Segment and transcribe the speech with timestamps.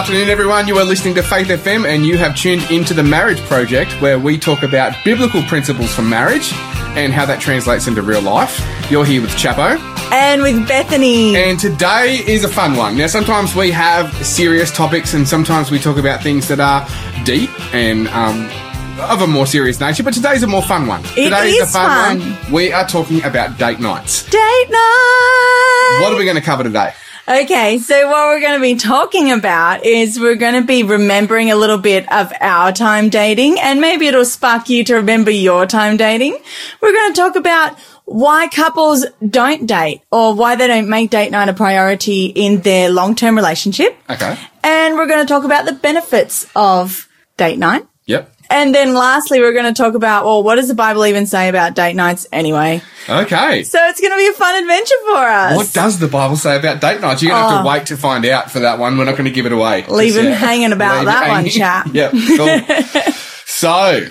[0.00, 0.66] afternoon, everyone.
[0.66, 4.18] You are listening to Faith FM, and you have tuned into the Marriage Project, where
[4.18, 6.52] we talk about biblical principles for marriage
[6.96, 8.58] and how that translates into real life.
[8.90, 9.78] You're here with Chappo,
[10.10, 11.36] And with Bethany.
[11.36, 12.96] and today is a fun one.
[12.96, 16.86] Now, sometimes we have serious topics, and sometimes we talk about things that are
[17.24, 18.48] deep and um,
[19.00, 20.02] of a more serious nature.
[20.02, 21.02] But today's a more fun one.
[21.16, 22.32] It Today is a fun, fun.
[22.44, 22.52] one.
[22.52, 24.24] We are talking about date nights.
[24.24, 25.98] Date night!
[26.02, 26.94] What are we going to cover today?
[27.28, 31.50] Okay, so what we're going to be talking about is we're going to be remembering
[31.50, 35.66] a little bit of our time dating and maybe it'll spark you to remember your
[35.66, 36.36] time dating.
[36.80, 41.30] We're going to talk about why couples don't date or why they don't make date
[41.30, 43.96] night a priority in their long-term relationship.
[44.08, 44.36] Okay.
[44.64, 47.86] And we're going to talk about the benefits of date night.
[48.06, 48.34] Yep.
[48.50, 51.48] And then lastly, we're going to talk about, well, what does the Bible even say
[51.48, 52.82] about date nights anyway?
[53.08, 53.62] Okay.
[53.62, 55.56] So it's going to be a fun adventure for us.
[55.56, 57.22] What does the Bible say about date nights?
[57.22, 57.72] You're going to have to oh.
[57.72, 58.98] wait to find out for that one.
[58.98, 59.84] We're not going to give it away.
[59.88, 59.94] Oh.
[59.94, 60.38] Leave him yet.
[60.38, 61.52] hanging about Leave that it one, hanging.
[61.52, 61.88] chap.
[61.92, 63.12] yep, cool.
[63.46, 64.08] so,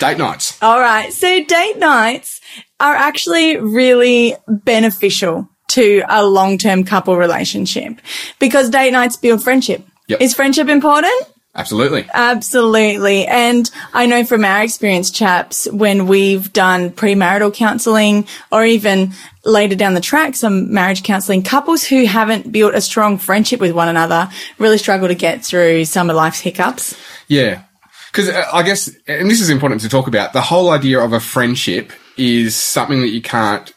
[0.00, 0.60] date nights.
[0.62, 1.12] All right.
[1.12, 2.40] So date nights
[2.80, 8.00] are actually really beneficial to a long-term couple relationship
[8.38, 9.86] because date nights build friendship.
[10.08, 10.20] Yep.
[10.20, 11.31] Is friendship important?
[11.54, 12.06] Absolutely.
[12.14, 13.26] Absolutely.
[13.26, 19.12] And I know from our experience, chaps, when we've done premarital counseling or even
[19.44, 23.72] later down the track, some marriage counseling, couples who haven't built a strong friendship with
[23.72, 26.96] one another really struggle to get through some of life's hiccups.
[27.28, 27.64] Yeah.
[28.10, 31.12] Because uh, I guess, and this is important to talk about, the whole idea of
[31.12, 33.72] a friendship is something that you can't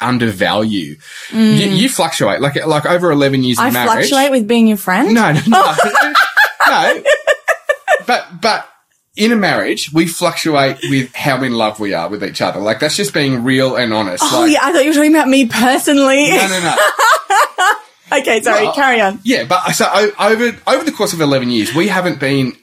[0.00, 0.96] undervalue.
[1.32, 2.40] You, you fluctuate.
[2.40, 3.62] Like, like over 11 years Mm.
[3.62, 4.08] I of marriage.
[4.08, 5.14] fluctuate with being your friend.
[5.14, 5.74] No, no, no.
[6.68, 7.02] no.
[8.06, 8.68] But, but
[9.16, 12.58] in a marriage, we fluctuate with how in love we are with each other.
[12.60, 14.24] Like, that's just being real and honest.
[14.26, 16.30] Oh like, yeah, I thought you were talking about me personally.
[16.30, 16.60] No, no,
[18.10, 18.18] no.
[18.18, 19.20] okay, sorry, Well, carry on.
[19.24, 19.86] Yeah, but so
[20.18, 22.56] over over the course of eleven years, we haven't been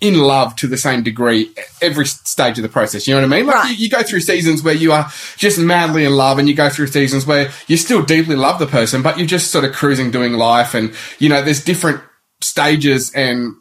[0.00, 3.06] in love to the same degree every stage of the process.
[3.06, 3.46] You know what I mean?
[3.46, 3.70] Like Right.
[3.70, 6.68] you, you go through seasons where you are just madly in love, and you go
[6.68, 10.10] through seasons where you still deeply love the person, but you're just sort of cruising,
[10.10, 12.02] doing life, and you know, there's different
[12.40, 13.54] stages and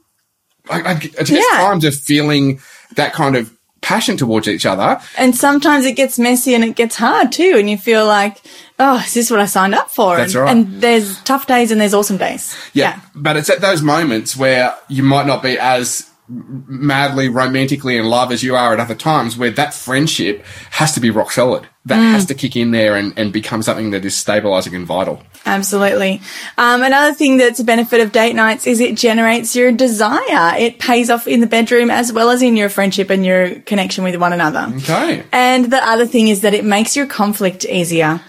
[0.70, 1.58] I, I, I guess Yeah.
[1.58, 2.60] times of feeling
[2.96, 3.52] that kind of
[3.82, 5.02] passion towards each other.
[5.18, 8.42] And sometimes it gets messy and it gets hard too, and you feel like,
[8.80, 10.16] oh, is this what I signed up for?
[10.16, 10.52] That's and, right.
[10.52, 12.56] and there's tough days and there's awesome days.
[12.74, 13.02] Yeah.
[13.14, 18.32] But it's at those moments where you might not be as madly romantically in love
[18.32, 21.68] as you are at other times where that friendship has to be rock solid.
[21.86, 22.12] That Mm.
[22.14, 25.22] has to kick in there and, and become something that is stabilizing and vital.
[25.46, 26.22] Absolutely.
[26.58, 30.56] Um, another thing that's a benefit of date nights is it generates your desire.
[30.58, 34.06] It pays off in the bedroom as well as in your friendship and your connection
[34.06, 34.72] with one another.
[34.78, 35.24] Okay.
[35.34, 38.22] And the other thing is that it makes your conflict easier.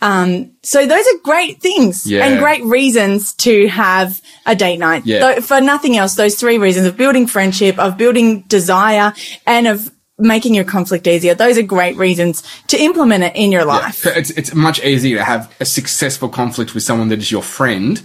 [0.00, 2.24] Um, so those are great things Yeah.
[2.26, 5.02] and great reasons to have a date night.
[5.04, 5.18] Yeah.
[5.34, 9.12] Though, for nothing else, those three reasons of building friendship, of building desire,
[9.46, 9.90] and of
[10.22, 11.34] making your conflict easier.
[11.34, 14.06] Those are great reasons to implement it in your life.
[14.06, 18.00] It's, it's much easier to have a successful conflict with someone that is your friend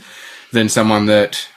[0.52, 1.48] than someone that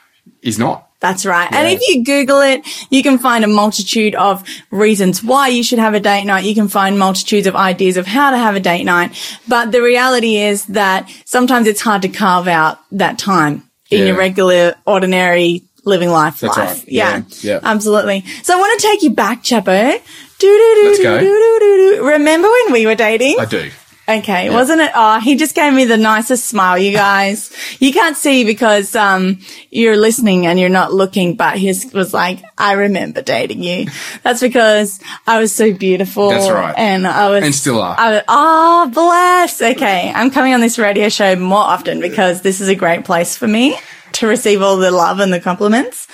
[0.43, 0.87] is not.
[1.01, 1.51] That's right.
[1.51, 2.61] And if you Google it,
[2.91, 6.45] you can find a multitude of reasons why you should have a date night.
[6.45, 9.17] You can find multitudes of ideas of how to have a date night.
[9.49, 14.05] But the reality is that sometimes it's hard to carve out that time in Yeah.
[14.09, 16.41] your regular, ordinary living life.
[16.41, 16.69] That's life.
[16.79, 16.89] right.
[16.89, 17.17] Yeah.
[17.17, 17.25] Yeah.
[17.41, 17.61] Yeah.
[17.63, 18.25] Absolutely.
[18.43, 19.93] So I want to take you back, Chappo.
[20.39, 21.19] Do-do-do, Let's go.
[21.21, 22.07] do-do-do-do.
[22.07, 23.37] Remember when we were dating?
[23.39, 23.71] I do.
[24.09, 24.91] Okay, wasn't it?
[24.93, 27.53] Oh, he just gave me the nicest smile, you guys.
[27.79, 29.39] you can't see because um
[29.71, 33.87] you're listening and you're not looking, but his was like, I remember dating you.
[34.25, 34.99] That's because
[35.29, 36.31] I was so beautiful.
[36.31, 36.75] That's right.
[36.77, 37.95] And I was And still are.
[37.97, 39.63] I was, oh, bless.
[39.63, 43.37] Okay, I'm coming on this radio show more often because this is a great place
[43.37, 43.79] for me
[44.21, 46.07] to receive all the love and the compliments.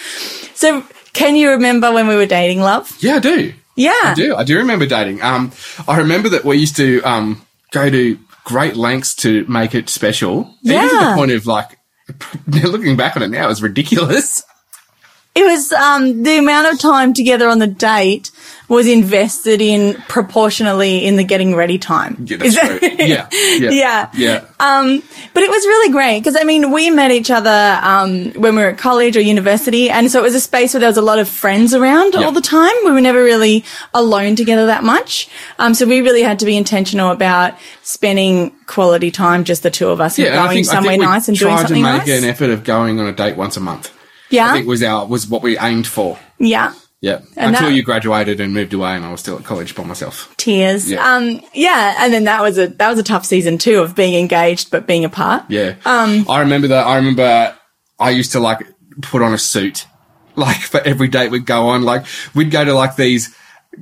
[0.55, 2.97] So, can you remember when we were dating, love?
[3.01, 3.53] Yeah, I do.
[3.75, 3.91] Yeah.
[4.03, 4.35] I do.
[4.35, 5.23] I do remember dating.
[5.23, 5.53] Um,
[5.87, 10.55] I remember that we used to um, go to great lengths to make it special,
[10.63, 11.79] even to the point of like
[12.47, 14.45] looking back on it now, it's ridiculous.
[15.35, 18.31] It was um, the amount of time together on the date
[18.69, 22.17] was invested in proportionally in the getting ready time.
[22.27, 22.89] Yeah, that's Is that- true.
[23.07, 24.11] Yeah, yeah, Yeah.
[24.15, 24.45] yeah.
[24.59, 25.03] Um,
[25.35, 28.63] but it was really great because I mean, we met each other um, when we
[28.63, 31.03] were at college or university, and so it was a space where there was a
[31.03, 32.25] lot of friends around Yeah.
[32.25, 32.75] all the time.
[32.85, 33.65] We were never really
[33.95, 35.29] alone together that much.
[35.59, 39.89] Um, so we really had to be intentional about spending quality time, just the two
[39.89, 41.93] of us, and yeah, and I going think, somewhere nice and doing tried something to
[41.93, 42.23] make nice.
[42.23, 43.93] an effort of going on a date once a month.
[44.31, 46.19] yeah, I think was our was what we aimed for.
[46.39, 46.73] yeah.
[47.03, 49.75] Yeah, And until that- you graduated and moved away, and I was still at college
[49.75, 50.33] by myself.
[50.39, 50.91] tears.
[50.91, 51.05] Yeah.
[51.07, 54.15] Um, yeah, and then that was a that was a tough season too of being
[54.15, 55.45] engaged but being apart.
[55.49, 55.75] Yeah.
[55.85, 56.87] Um, I remember that.
[56.87, 57.55] I remember
[58.01, 58.67] I used to like
[59.03, 59.87] put on a suit.
[60.39, 62.05] Like for every date we'd go on, like
[62.35, 63.35] we'd go to like these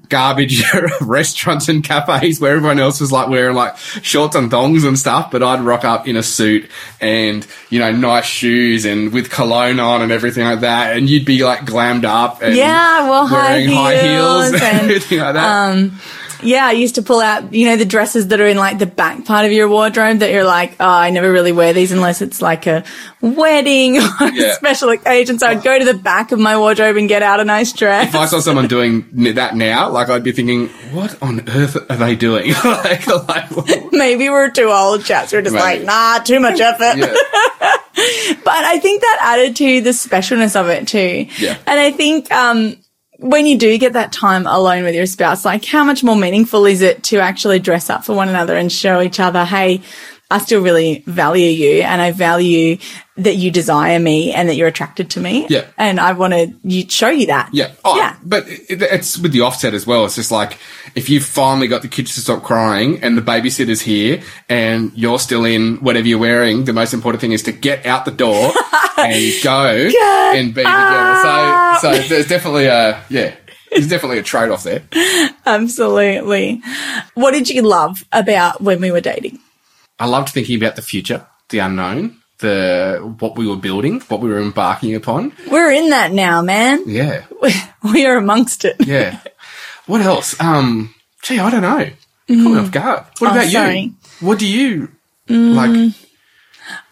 [0.08, 0.62] garbage
[1.00, 5.30] restaurants and cafes where everyone else was like wearing like shorts and thongs and stuff,
[5.30, 6.70] but I'd rock up in a suit
[7.00, 10.96] and, you know, nice shoes and with cologne on and everything like that.
[10.96, 14.62] And you'd be like glammed up and Yeah, well, high wearing high heels, heels and
[14.62, 15.70] and, everything like that.
[15.70, 16.00] Um,
[16.44, 18.86] yeah, I used to pull out, you know, the dresses that are in like the
[18.86, 22.22] back part of your wardrobe that you're like, oh, I never really wear these unless
[22.22, 22.84] it's like a
[23.20, 24.02] wedding or
[24.32, 24.52] Yeah.
[24.52, 25.38] a special occasion.
[25.38, 28.08] So I'd go to the back of my wardrobe and get out a nice dress.
[28.08, 31.96] if I saw someone doing that now, like I'd be thinking, what on earth are
[31.96, 32.52] they doing?
[32.64, 33.50] like, like,
[33.92, 35.32] Maybe we're too old chaps.
[35.32, 35.80] We're just Maybe.
[35.80, 36.98] like, nah, too much effort.
[36.98, 37.14] yeah,
[38.44, 41.26] But I think that added to the specialness of it too.
[41.38, 41.56] Yeah.
[41.66, 42.76] And I think, um,
[43.18, 46.66] when you do get that time alone with your spouse, like how much more meaningful
[46.66, 49.82] is it to actually dress up for one another and show each other, hey,
[50.34, 52.78] I still really value you and I value
[53.16, 55.46] that you desire me and that you're attracted to me.
[55.48, 55.66] Yeah.
[55.78, 57.50] And I want to show you that.
[57.52, 57.70] yeah.
[57.84, 58.16] Oh, Yeah.
[58.24, 60.04] but it, it's with the offset as well.
[60.06, 60.58] It's just like
[60.96, 65.20] if you finally got the kids to stop crying and the babysitter's here and you're
[65.20, 68.50] still in whatever you're wearing, the most important thing is to get out the door
[68.98, 69.88] and go
[70.34, 71.14] and be together.
[71.22, 73.36] So, so there's definitely a yeah.
[73.70, 74.82] There's definitely a trade off there.
[75.46, 76.62] Absolutely.
[77.14, 79.38] What did you love about when we were dating?
[79.98, 84.28] I loved thinking about the future, the unknown, the what we were building, what we
[84.28, 85.32] were embarking upon.
[85.50, 86.82] We're in that now, man.
[86.86, 87.24] Yeah.
[87.92, 88.76] We are amongst it.
[88.86, 89.20] Yeah.
[89.86, 90.38] what else?
[90.40, 91.90] Um, gee, I don't know.
[92.26, 93.04] Caught me off guard.
[93.18, 93.78] What Oh, about sorry.
[93.80, 93.94] you?
[94.20, 94.88] What do you
[95.28, 95.92] like?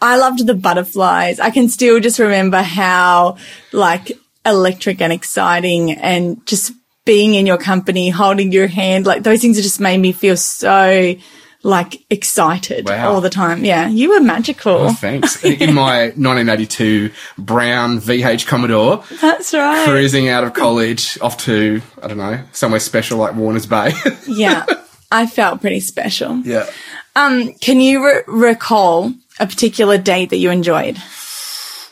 [0.01, 1.39] I loved the butterflies.
[1.39, 3.37] I can still just remember how
[3.71, 4.11] like
[4.45, 6.71] electric and exciting and just
[7.05, 10.37] being in your company, holding your hand, like those things have just made me feel
[10.37, 11.15] so
[11.63, 13.13] like excited Wow.
[13.13, 13.63] all the time.
[13.63, 13.87] Yeah.
[13.87, 14.73] You were magical.
[14.73, 15.43] Oh, thanks.
[15.45, 19.87] In my 1982 brown VH Commodore, That's right.
[19.87, 23.93] cruising out of college off to I don't know somewhere special like Warners Bay.
[24.27, 24.65] Yeah.
[25.11, 26.37] I felt pretty special.
[26.39, 26.67] yeah.
[27.15, 30.97] Um, can you re- recall a particular date that you enjoyed?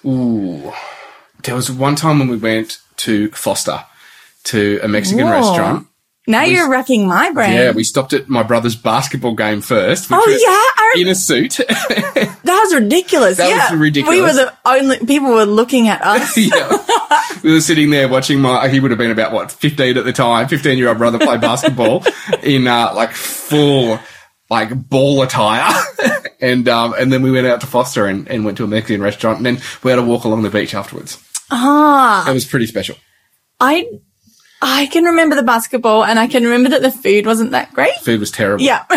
[0.06, 0.74] Ooh.
[1.44, 3.84] There was one time when we went to Forster
[4.46, 5.32] to a Mexican Whoa.
[5.34, 5.88] restaurant.
[6.32, 7.54] Now you're wrecking my brain.
[7.54, 10.08] Yeah, we stopped at my brother's basketball game first.
[10.12, 10.38] Oh, yeah,
[10.84, 11.60] I in a suit.
[12.44, 13.38] That was ridiculous.
[13.38, 14.16] That was ridiculous.
[14.18, 16.38] We were the only people were looking at us.
[16.38, 16.82] yeah.
[17.44, 20.12] We were sitting there watching my, he would have been about what, 15 at the
[20.12, 22.04] time, 15 year old brother play basketball
[22.44, 24.00] in, uh, like full,
[24.50, 25.72] like ball attire.
[26.42, 29.02] and, um, and then we went out to Forster and, and went to a Mexican
[29.02, 31.18] restaurant and then we had to walk along the beach afterwards.
[31.52, 32.96] Ah, It was pretty special.
[33.60, 33.88] I
[34.62, 37.96] I can remember the basketball and I can remember that the food wasn't that great.
[38.02, 38.64] Food was terrible.
[38.64, 38.86] Yeah.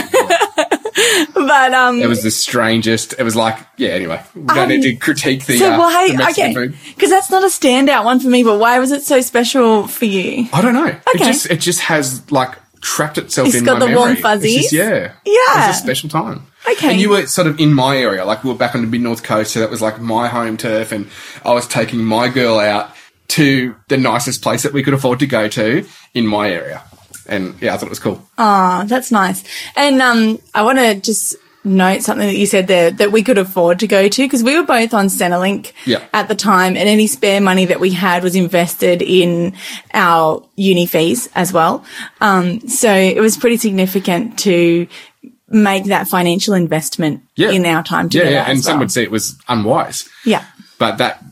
[1.34, 3.14] but um It was the strangest.
[3.18, 6.14] It was like, yeah, anyway, we don't Um, need to critique the, so uh, why
[6.16, 6.54] the okay.
[6.54, 6.74] food.
[6.94, 10.04] Because that's not a standout one for me, but why was it so special for
[10.04, 10.48] you?
[10.52, 10.86] I don't know.
[10.86, 11.24] It Okay.
[11.26, 14.12] just, it just has like trapped itself It's in got my the warm memory.
[14.14, 14.60] It's fuzzies?
[14.70, 15.12] just- yeah.
[15.24, 15.64] Yeah.
[15.64, 16.42] It was a special time.
[16.70, 16.92] Okay.
[16.92, 19.00] And you were sort of in my area, like we were back on the mid
[19.02, 21.08] north coast, so that was like my home turf, and
[21.44, 22.90] I was taking my girl out
[23.34, 26.82] to the nicest place that we could afford to go to in my area.
[27.28, 28.22] And yeah, I thought it was cool.
[28.38, 29.42] Oh, that's nice.
[29.76, 31.36] And um I want to just
[31.66, 34.54] note something that you said there that we could afford to go to because we
[34.58, 36.04] were both on Centrelink Yeah.
[36.12, 39.54] at the time and any spare money that we had was invested in
[39.94, 41.82] our uni fees as well.
[42.20, 44.86] Um, so it was pretty significant to
[45.48, 47.50] make that financial investment Yeah.
[47.50, 48.30] in our time Yeah, together.
[48.30, 48.44] yeah.
[48.50, 50.06] And as some would say it was unwise.
[50.26, 50.44] yeah.
[50.78, 51.22] But that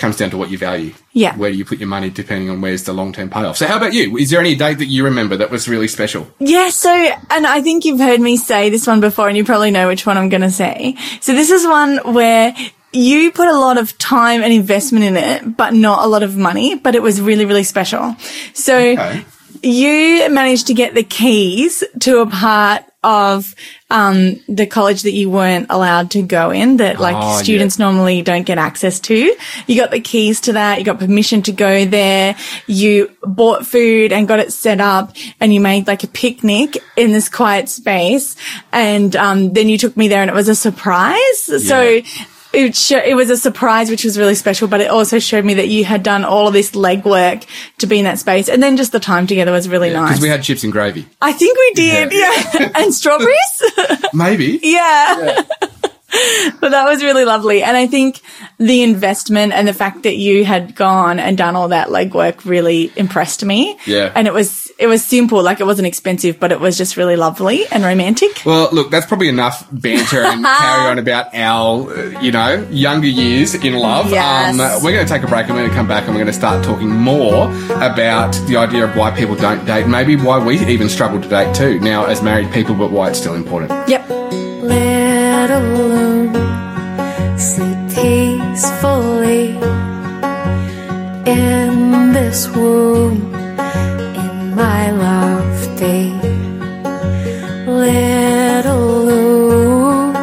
[0.00, 0.92] comes down to what you value.
[1.12, 1.36] Yeah.
[1.36, 3.56] Where do you put your money depending on where's the long term payoff.
[3.56, 4.16] So how about you?
[4.16, 6.26] Is there any date that you remember that was really special?
[6.40, 9.70] Yeah, so, and I think you've heard me say this one before and you probably
[9.70, 10.96] know which one I'm going to say.
[11.20, 12.56] So this is one where
[12.92, 16.36] you put a lot of time and investment in it, but not a lot of
[16.36, 18.16] money, but it was really, really special.
[18.52, 19.24] So Okay.
[19.62, 23.54] You managed to get the keys to a part of
[23.88, 27.42] um, the college that you weren't allowed to go in that like Oh, yeah.
[27.42, 29.34] students normally don't get access to.
[29.66, 30.78] You got the keys to that.
[30.78, 32.36] You got permission to go there.
[32.66, 37.12] You bought food and got it set up and you made like a picnic in
[37.12, 38.36] this quiet space.
[38.70, 41.40] And, um, then you took me there and it was a surprise.
[41.66, 42.02] So Yeah.
[42.52, 45.54] It, sho- it was a surprise, which was really special, but it also showed me
[45.54, 47.46] that you had done all of this legwork
[47.78, 48.48] to be in that space.
[48.48, 50.10] And then just the time together was really nice.
[50.10, 51.06] Because we had chips and gravy.
[51.20, 52.12] I think we did.
[52.12, 52.72] Yeah.
[52.82, 53.62] and strawberries.
[54.12, 54.60] Maybe.
[54.62, 55.42] yeah.
[56.60, 57.62] but that was really lovely.
[57.62, 58.20] And I think
[58.58, 62.92] the investment and the fact that you had gone and done all that legwork really
[62.96, 63.78] impressed me.
[63.86, 64.12] Yeah.
[64.14, 67.16] And it was, it was simple, like it wasn't expensive, but it was just really
[67.16, 68.42] lovely and romantic.
[68.44, 73.08] Well, look, that's probably enough banter and carry on about our, uh, you know, younger
[73.08, 74.10] years in love.
[74.10, 74.58] Yes.
[74.58, 76.22] Um, we're going to take a break and we're going to come back and we're
[76.22, 77.44] going to start talking more
[77.76, 81.54] about the idea of why people don't date, maybe why we even struggle to date
[81.54, 83.70] too now as married people, but why it's still important.
[83.88, 84.39] Yep.
[85.50, 86.30] Let alone
[87.36, 89.58] sleep peacefully
[91.26, 93.34] in this womb
[94.22, 96.12] in my love day.
[97.66, 100.14] Little loom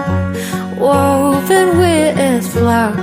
[0.79, 2.96] woven with love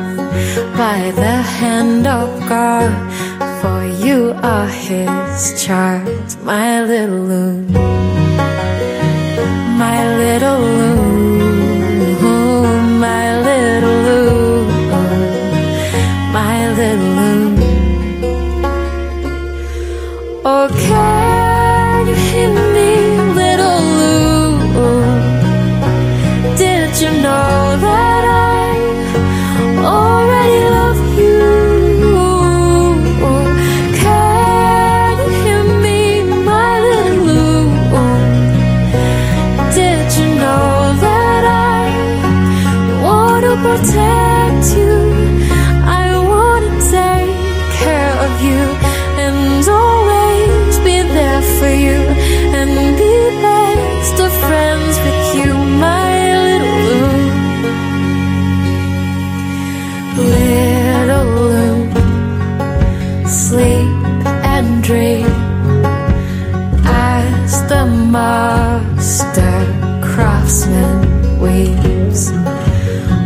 [0.78, 2.90] by the hand of God.
[3.60, 7.94] For you are His child, my little loon
[9.76, 11.03] my little loon,
[63.34, 63.88] sleep
[64.54, 65.26] and dream
[66.86, 69.56] as the master
[70.00, 71.00] craftsman
[71.40, 72.30] weaves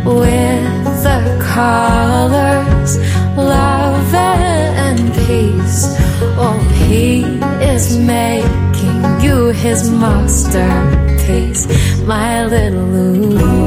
[0.03, 1.21] with the
[1.53, 2.97] colors
[3.37, 5.85] love and peace.
[6.41, 7.21] Oh he
[7.73, 11.67] is making you his masterpiece
[12.07, 13.58] my little loon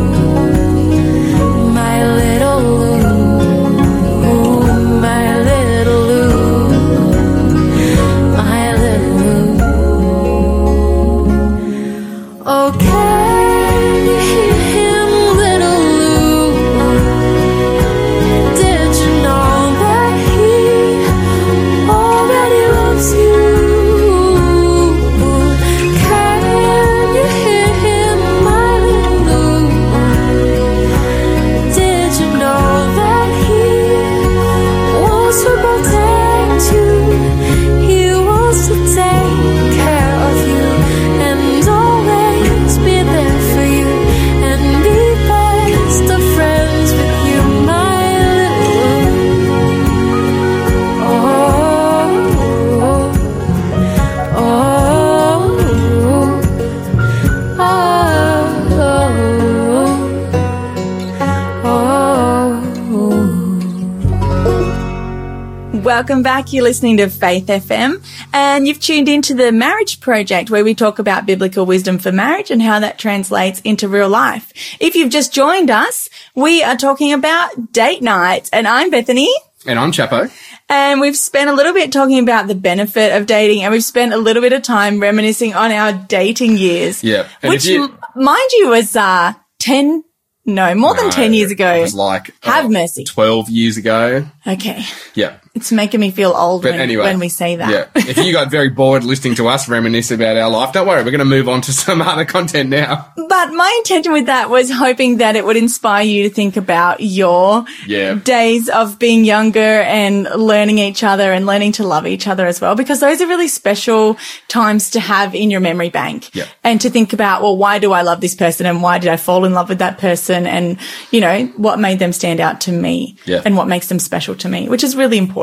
[66.13, 66.53] Welcome back.
[66.53, 68.05] You're listening to Faith FM
[68.35, 72.51] and you've tuned into the Marriage Project where we talk about biblical wisdom for marriage
[72.51, 74.53] and how that translates into real life.
[74.79, 79.33] If you've just joined us, we are talking about date nights and I'm Bethany.
[79.67, 80.31] And I'm Chappo.
[80.69, 84.13] And we've spent a little bit talking about the benefit of dating and we've spent
[84.13, 87.03] a little bit of time reminiscing on our dating years.
[87.03, 87.27] Yeah.
[87.41, 90.05] And Which, you- mind you, was, uh, 10,
[90.45, 91.73] no, more than 10 years ago.
[91.73, 93.05] It was like Have oh, mercy.
[93.05, 94.27] 12 years ago.
[94.47, 94.85] Okay.
[95.15, 95.39] Yeah.
[95.55, 97.05] It's making me feel old But when, anyway.
[97.05, 97.71] when we say that.
[97.71, 97.87] Yeah.
[98.09, 101.03] if you got very bored listening to us reminisce about our life, don't worry.
[101.05, 103.13] We're going to move on to some other content now.
[103.17, 107.01] But my intention with that was hoping that it would inspire you to think about
[107.03, 108.15] your Yeah.
[108.15, 112.59] days of being younger and learning each other and learning to love each other as
[112.63, 114.17] well, because those are really special
[114.49, 116.35] times to have in your memory bank.
[116.35, 116.47] Yeah.
[116.65, 119.19] And to think about, well, why do I love this person and why did I
[119.19, 120.47] fall in love with that person?
[120.47, 120.79] And,
[121.11, 123.43] you know, what made them stand out to me Yeah.
[123.45, 125.42] and what makes them special to me, which is really important.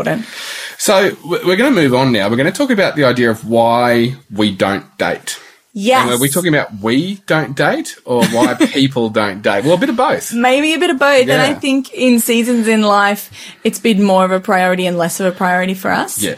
[0.78, 2.30] So we're going to move on now.
[2.30, 5.40] We're going to talk about the idea of why we don't date.
[5.74, 6.02] Yes.
[6.02, 9.64] And are we talking about we don't date or why people don't date?
[9.64, 10.34] Well, a bit of both.
[10.34, 11.30] Maybe a bit of both.
[11.30, 13.32] And I think in seasons in life,
[13.64, 16.22] it's been more of a priority and less of a priority for us.
[16.22, 16.36] Yeah.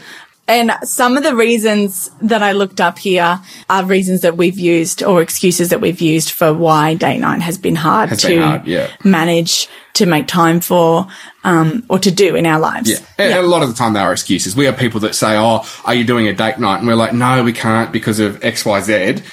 [0.48, 5.02] And some of the reasons that I looked up here are reasons that we've used
[5.02, 8.42] or excuses that we've used for why date night has been hard Has to been
[8.42, 8.90] hard, yeah.
[9.06, 11.08] manage, to make time for,
[11.46, 12.90] um, or to do in our lives.
[12.90, 13.00] Yeah.
[13.18, 14.56] And a lot of the time they are excuses.
[14.56, 16.80] We have people that say, Oh, are you doing a date night?
[16.80, 19.24] And we're like, no, we can't because of X, Y, Z.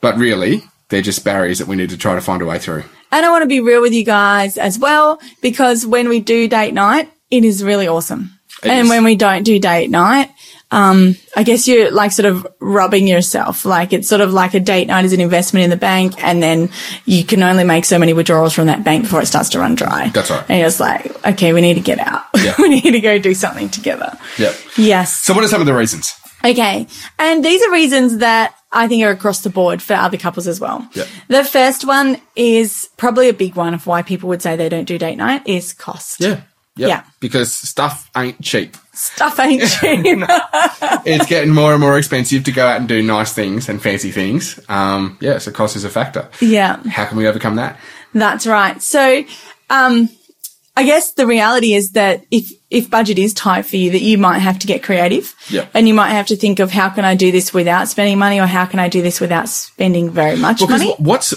[0.00, 2.84] But really, They're just barriers that we need to try to find a way through.
[3.12, 6.48] And I want to be real with you guys as well, because when we do
[6.48, 8.37] date night, it is really awesome.
[8.62, 10.30] And when we don't do date night,
[10.70, 13.64] um, I guess you're like sort of robbing yourself.
[13.64, 16.42] Like it's sort of like a date night is an investment in the bank and
[16.42, 16.70] then
[17.06, 19.74] you can only make so many withdrawals from that bank before it starts to run
[19.74, 20.08] dry.
[20.08, 20.44] That's right.
[20.48, 22.24] And you're like, okay, we need to get out.
[22.36, 22.54] Yeah.
[22.58, 24.18] we need to go do something together.
[24.38, 24.56] Yep.
[24.76, 25.14] Yes.
[25.14, 26.12] So what are some of the reasons?
[26.44, 26.86] Okay.
[27.18, 30.60] And these are reasons that I think are across the board for other couples as
[30.60, 30.86] well.
[30.92, 31.08] Yep.
[31.28, 34.84] The first one is probably a big one of why people would say they don't
[34.84, 36.20] do date night is cost.
[36.20, 36.42] Yeah.
[36.78, 36.88] Yep.
[36.88, 37.04] Yeah.
[37.20, 38.76] Because stuff ain't cheap.
[38.94, 40.04] Stuff ain't cheap.
[41.04, 44.10] It's getting more and more expensive to go out and do nice things and fancy
[44.10, 44.58] things.
[44.68, 46.28] Um, yeah, so cost is a factor.
[46.40, 47.78] yeah, How can we overcome that?
[48.14, 48.80] that's right.
[48.82, 49.24] So,
[49.70, 50.08] um,
[50.76, 54.16] I guess the reality is that if, if budget is tight for you, that you
[54.18, 55.34] might have to get creative.
[55.50, 55.66] Yeah.
[55.74, 58.38] And you might have to think of how can I do this without spending money
[58.40, 60.94] or how can I do this without spending very much Because money?
[60.98, 61.30] what's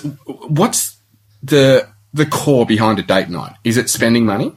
[0.48, 0.98] what's
[1.42, 3.54] the the core behind a date night?
[3.64, 4.54] Is it spending money?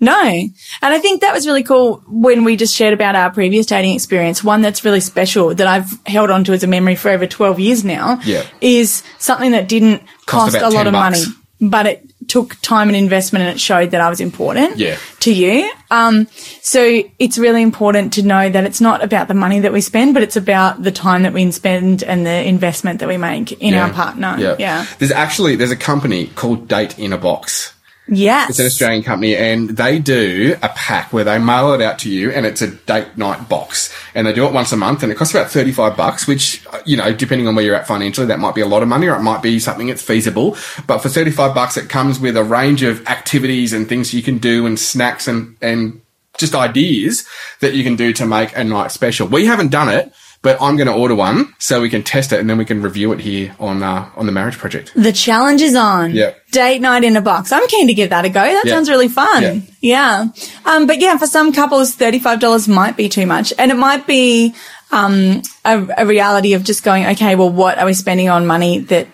[0.00, 0.20] No.
[0.22, 0.50] And
[0.82, 4.42] I think that was really cool when we just shared about our previous dating experience.
[4.42, 7.60] One that's really special that I've held on to as a memory for over 12
[7.60, 8.44] years now Yeah.
[8.60, 11.26] is something that didn't Cost cost, a lot of bucks.
[11.26, 14.96] money, but it took time and investment and it showed that I was important Yeah.
[15.20, 15.68] to you.
[15.90, 16.28] Um,
[16.62, 20.14] so it's really important to know that it's not about the money that we spend,
[20.14, 23.74] but it's about the time that we spend and the investment that we make in
[23.74, 24.36] our partner.
[24.38, 24.54] Yeah.
[24.58, 24.86] Yeah.
[24.98, 27.72] There's actually there's a company called Date in a Box.
[28.10, 28.50] Yes.
[28.50, 32.10] It's an Australian company, and they do a pack where they mail it out to
[32.10, 35.12] you, and it's a date night box, and they do it once a month, and
[35.12, 36.26] it costs about thirty five bucks.
[36.26, 38.88] Which you know, depending on where you're at financially, that might be a lot of
[38.88, 40.56] money, or it might be something that's feasible.
[40.88, 44.22] But for thirty five bucks, it comes with a range of activities and things you
[44.22, 46.00] can do, and snacks and and
[46.36, 47.26] just ideas
[47.60, 49.28] that you can do to make a night special.
[49.28, 50.12] We haven't done it.
[50.42, 52.80] But I'm going to order one so we can test it and then we can
[52.80, 54.90] review it here on uh, on the marriage project.
[54.96, 56.12] The challenge is on.
[56.12, 56.50] Yep.
[56.50, 57.52] Date night in a box.
[57.52, 58.40] I'm keen to give that a go.
[58.40, 58.72] That Yeah.
[58.72, 59.42] sounds really fun.
[59.42, 59.60] Yeah.
[59.80, 60.26] Yeah.
[60.64, 63.52] Um, but yeah, for some couples, $35 might be too much.
[63.58, 64.54] And it might be,
[64.92, 68.78] um, a, a reality of just going, okay, well, what are we spending on money
[68.78, 69.08] that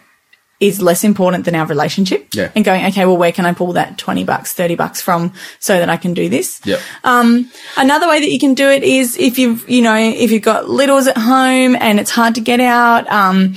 [0.59, 2.29] is less important than our relationship?
[2.35, 2.51] Yeah.
[2.55, 5.79] And going, okay, well, where can I pull that 20 bucks, 30 bucks from so
[5.79, 6.61] that I can do this?
[6.65, 6.81] Yep.
[7.05, 10.43] Um, another way that you can do it is if you've, you know, if you've
[10.43, 13.55] got littles at home and it's hard to get out, um,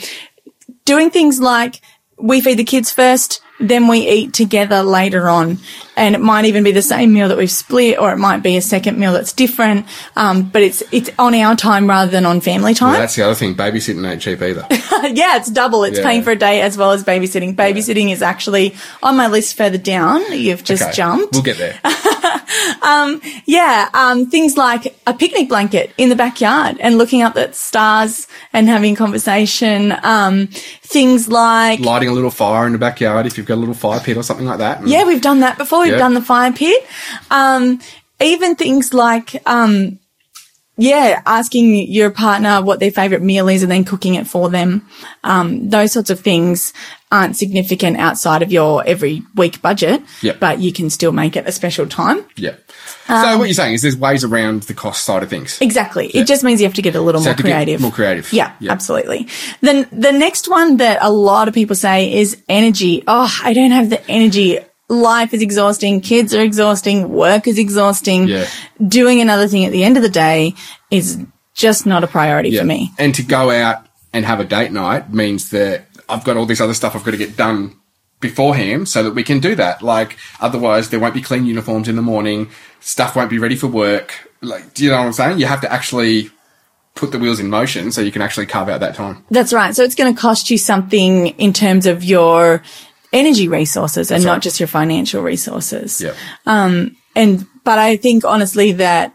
[0.86, 1.82] doing things like
[2.18, 5.60] we feed the kids first, then we eat together later on.
[6.00, 8.56] And it might even be the same meal that we've split, or it might be
[8.56, 9.86] a second meal that's different.
[10.16, 12.92] Um, but it's, it's on our time rather than on family time.
[12.92, 13.54] Well, that's the other thing.
[13.54, 14.66] Babysitting ain't cheap either.
[14.72, 15.84] yeah, it's double.
[15.84, 16.06] It's Yeah.
[16.06, 17.56] paying for a day as well as babysitting.
[17.56, 20.22] Babysitting is actually on my list further down.
[20.32, 21.34] You've just Okay, jumped.
[21.34, 21.80] We'll get there.
[23.46, 28.28] Yeah, um, things like a picnic blanket in the backyard and looking up at stars
[28.54, 29.94] and having conversation.
[30.04, 33.76] Um, things like, Lighting a little fire in the backyard if you've got a little
[33.76, 34.86] fire pit or something like that.
[34.88, 35.86] Yeah, we've done that before.
[35.90, 36.00] We've Yeah.
[36.00, 36.86] done the fire pit.
[37.32, 37.80] Um,
[38.22, 40.00] even things like, um,
[40.78, 44.88] yeah, asking your partner what their favorite meal is and then cooking it for them.
[45.26, 46.72] Um, those sorts of things
[47.12, 50.40] aren't significant outside of your every week budget, Yep.
[50.40, 52.24] but you can still make it a special time.
[52.38, 52.52] Yeah.
[53.10, 55.58] Um, so what you're saying is there's ways around the cost side of things.
[55.60, 56.08] Exactly.
[56.08, 57.82] It just means you have to get a little So more creative.
[57.82, 58.32] more creative.
[58.32, 58.72] Yeah, Yeah.
[58.72, 59.28] absolutely.
[59.60, 63.04] Then the next one that a lot of people say is energy.
[63.08, 64.60] Oh, I don't have the energy.
[64.90, 66.02] Life is exhausting.
[66.02, 67.10] Kids are exhausting.
[67.10, 68.28] Work is exhausting.
[68.28, 68.48] Yeah.
[68.86, 70.56] Doing another thing at the end of the day
[70.90, 71.20] is
[71.54, 72.62] just not a priority Yeah.
[72.62, 72.92] for me.
[72.98, 76.60] And to go out and have a date night means that I've got all this
[76.60, 77.76] other stuff I've got to get done
[78.20, 79.82] beforehand so that we can do that.
[79.82, 82.50] Like otherwise there won't be clean uniforms in the morning,
[82.80, 84.30] stuff won't be ready for work.
[84.42, 85.40] Like do you know what I'm saying?
[85.40, 86.32] You have to actually
[86.96, 89.24] put the wheels in motion so you can actually carve out that time.
[89.30, 89.74] That's right.
[89.76, 92.62] So it's going to cost you something in terms of your
[93.12, 94.34] energy resources and right.
[94.34, 96.02] not just your financial resources.
[96.02, 96.14] Yeah.
[96.46, 99.14] Um, and but I think honestly that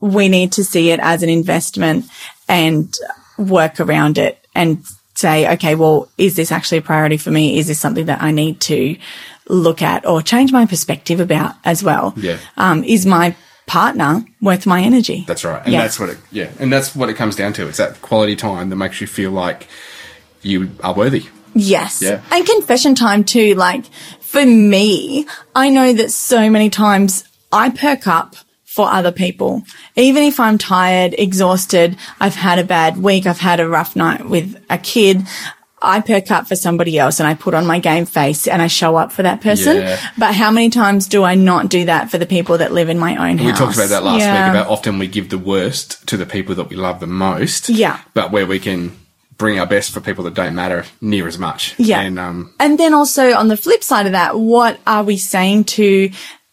[0.00, 2.04] we need to see it as an investment
[2.48, 2.94] and
[3.38, 7.58] work around it and say, okay, well, is this actually a priority for me?
[7.58, 8.96] Is this something that I need to
[9.48, 12.14] look at or change my perspective about as well?
[12.16, 12.38] Yeah.
[12.56, 13.34] Um, is my
[13.66, 15.24] partner worth my energy?
[15.26, 15.62] That's right.
[15.64, 15.82] And Yeah.
[15.82, 16.50] that's what it yeah.
[16.58, 17.68] And that's what it comes down to.
[17.68, 19.68] It's that quality time that makes you feel like
[20.42, 21.26] you are worthy.
[21.54, 22.02] Yes.
[22.02, 22.20] Yeah.
[22.30, 23.54] And confession time too.
[23.54, 23.84] Like
[24.20, 29.62] for me, I know that so many times I perk up for other people.
[29.94, 34.28] Even if I'm tired, exhausted, I've had a bad week, I've had a rough night
[34.28, 35.22] with a kid.
[35.80, 38.68] I perk up for somebody else and I put on my game face and I
[38.68, 39.76] show up for that person.
[39.76, 40.00] Yeah.
[40.16, 42.98] But how many times do I not do that for the people that live in
[42.98, 43.46] my own house?
[43.46, 44.48] We talked about that last Yeah.
[44.50, 47.68] week about often we give the worst to the people that we love the most.
[47.68, 48.00] Yeah.
[48.14, 48.92] But where we can
[49.36, 51.74] bring our best for people that don't matter near as much.
[51.78, 52.00] Yeah.
[52.00, 55.64] And um, And then also on the flip side of that, what are we saying
[55.64, 56.10] to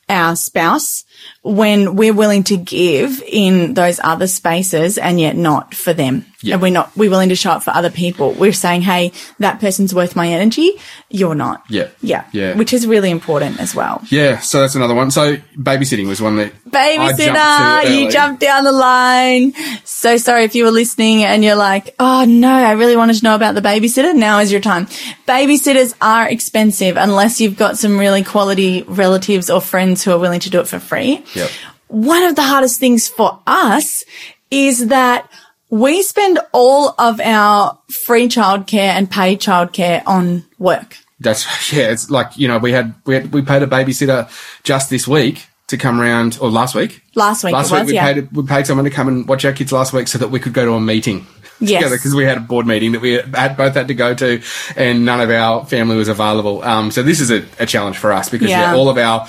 [0.09, 1.05] our spouse
[1.41, 6.25] when we're willing to give in those other spaces and yet not for them?
[6.41, 6.53] Yeah.
[6.55, 8.33] And we're not, we're willing to show up for other people.
[8.33, 10.71] We're saying, Hey, that person's worth my energy.
[11.09, 11.63] You're not.
[11.69, 11.89] Yeah.
[12.01, 12.25] Yeah.
[12.31, 12.55] Yeah.
[12.55, 14.01] Which is really important as well.
[14.09, 15.11] yeah, so that's another one.
[15.11, 19.53] So babysitting was one that I jumped Babysitter, you jumped down the line.
[19.83, 23.23] So sorry if you were listening and you're like, oh no, I really wanted to
[23.23, 24.15] know about the babysitter.
[24.15, 24.87] Now is your time.
[25.27, 30.39] Babysitters are expensive unless you've got some really quality relatives or friends who are willing
[30.41, 31.23] to do it for free.
[31.35, 31.49] Yep.
[31.87, 34.03] One of the hardest things for us
[34.49, 35.29] is that
[35.71, 40.97] we spend all of our free childcare and paid childcare on work.
[41.19, 41.91] That's yeah.
[41.91, 44.29] It's like you know we had we had, we paid a babysitter
[44.63, 47.01] just this week to come around or last week.
[47.15, 48.13] Last week Last week was, we yeah.
[48.13, 50.39] paid we paid someone to come and watch our kids last week so that we
[50.39, 51.25] could go to a meeting
[51.61, 51.79] Yes.
[51.79, 54.41] together because we had a board meeting that we had both had to go to
[54.75, 56.63] and none of our family was available.
[56.63, 58.71] Um, so this is a, a challenge for us because yeah.
[58.71, 58.75] Yeah.
[58.75, 59.27] all of our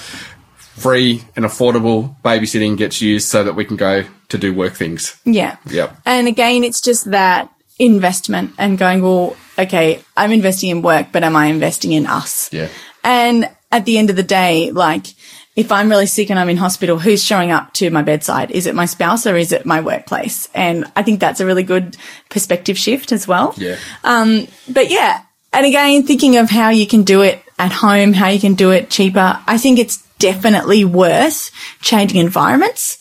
[0.75, 5.21] free and affordable babysitting gets used so that we can go to do work things.
[5.25, 5.57] Yeah.
[5.67, 5.97] Yep.
[6.07, 11.23] And again, it's just that investment and going, well, okay, I'm investing in work, but
[11.23, 12.53] am I investing in us?
[12.53, 12.69] Yeah.
[13.05, 15.07] And at the end of the day, like,
[15.55, 18.51] if I'm really sick and I'm in hospital, who's showing up to my bedside?
[18.51, 20.49] Is it my spouse or is it my workplace?
[20.55, 21.97] And I think that's a really good
[22.31, 23.53] perspective shift as well.
[23.59, 23.77] Yeah.
[24.03, 28.29] Um, but yeah, and again, thinking of how you can do it at home, how
[28.29, 32.99] you can do it cheaper, I think it's definitely worth changing environments.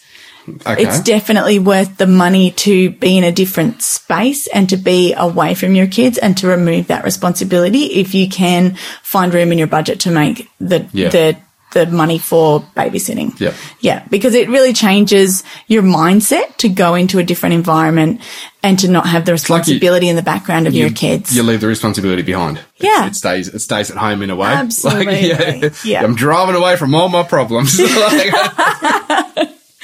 [0.68, 0.84] Okay.
[0.84, 5.54] It's definitely worth the money to be in a different space and to be away
[5.56, 9.68] from your kids and to remove that responsibility if you can find room in your
[9.68, 11.10] budget to make the Yeah.
[11.10, 11.38] the
[11.74, 13.40] the money for babysitting.
[13.40, 13.54] Yep.
[13.80, 18.20] Yeah, because it really changes your mindset to go into a different environment
[18.64, 21.36] and to not have the like you- responsibility in the background of your kids.
[21.36, 22.60] You leave the responsibility behind.
[22.78, 23.08] Yeah.
[23.08, 24.50] It, stays it stays at home in a way.
[24.52, 25.34] Absolutely.
[25.34, 26.04] Like, Yeah.
[26.04, 27.80] I'm driving away from all my problems.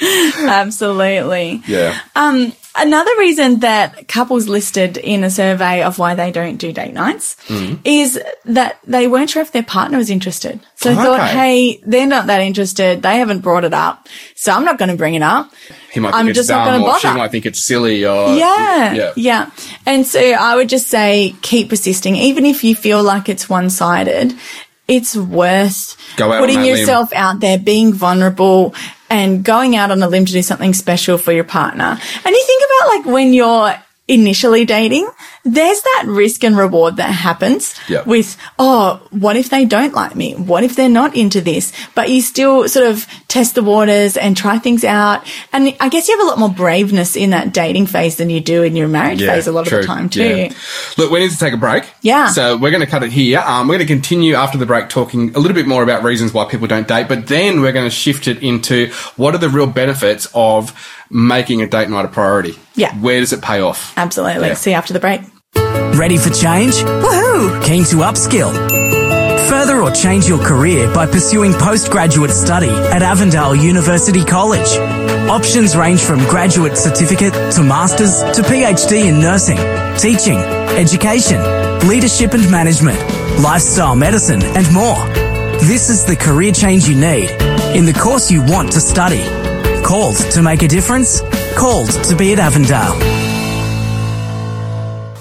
[0.00, 1.62] Absolutely.
[1.66, 1.98] yeah.
[2.14, 6.94] Um, another reason that couples listed in a survey of why they don't do date
[6.94, 7.76] nights Mm-hmm.
[7.84, 10.60] is that they weren't sure if their partner was interested.
[10.76, 11.32] So they thought, Okay.
[11.32, 13.02] hey, they're not that interested.
[13.02, 14.08] They haven't brought it up.
[14.34, 15.52] So I'm not going to bring it up.
[15.92, 17.18] He might think I'm it's just not dumb gonna or she bother.
[17.18, 19.12] might think it's silly or Yeah, yeah.
[19.16, 19.50] yeah.
[19.86, 22.14] And so I would just say keep persisting.
[22.16, 24.34] Even if you feel like it's one sided,
[24.86, 26.64] it's worth putting that limb.
[26.64, 28.74] yourself out there, being vulnerable
[29.10, 31.84] and going out on a limb to do something special for your partner.
[32.24, 33.74] And you think about like when you're
[34.08, 35.06] initially dating,
[35.44, 38.02] there's that risk and reward that happens Yeah.
[38.04, 40.34] with, oh, what if they don't like me?
[40.34, 41.72] What if they're not into this?
[41.94, 45.26] But you still sort of test the waters and try things out.
[45.52, 48.40] And I guess you have a lot more braveness in that dating phase than you
[48.40, 49.78] do in your marriage phase a lot true.
[49.80, 50.24] of the time too.
[50.26, 50.52] Yeah.
[50.96, 51.84] Look, we need to take a break.
[52.00, 52.28] Yeah.
[52.28, 53.40] So we're going to cut it here.
[53.40, 56.32] Um, we're going to continue after the break talking a little bit more about reasons
[56.32, 59.50] why people don't date, but then we're going to shift it into what are the
[59.50, 60.72] real benefits of
[61.10, 62.54] making a date night a priority.
[62.74, 62.94] Yeah.
[62.96, 63.92] Where does it pay off?
[63.96, 64.48] Absolutely.
[64.48, 64.54] Yeah.
[64.54, 65.20] See you after the break.
[65.96, 66.74] Ready for change?
[66.74, 67.64] Woohoo!
[67.64, 68.52] Keen to upskill?
[69.48, 74.68] Further or change your career by pursuing postgraduate study at Avondale University College.
[75.28, 79.56] Options range from graduate certificate to masters to PhD in nursing,
[79.98, 80.38] teaching,
[80.78, 81.40] education,
[81.88, 82.98] leadership and management,
[83.42, 85.04] lifestyle medicine and more.
[85.60, 87.30] This is the career change you need
[87.74, 89.47] in the course you want to study.
[89.84, 91.20] Called to make a difference?
[91.56, 93.18] Called to be at Avondale.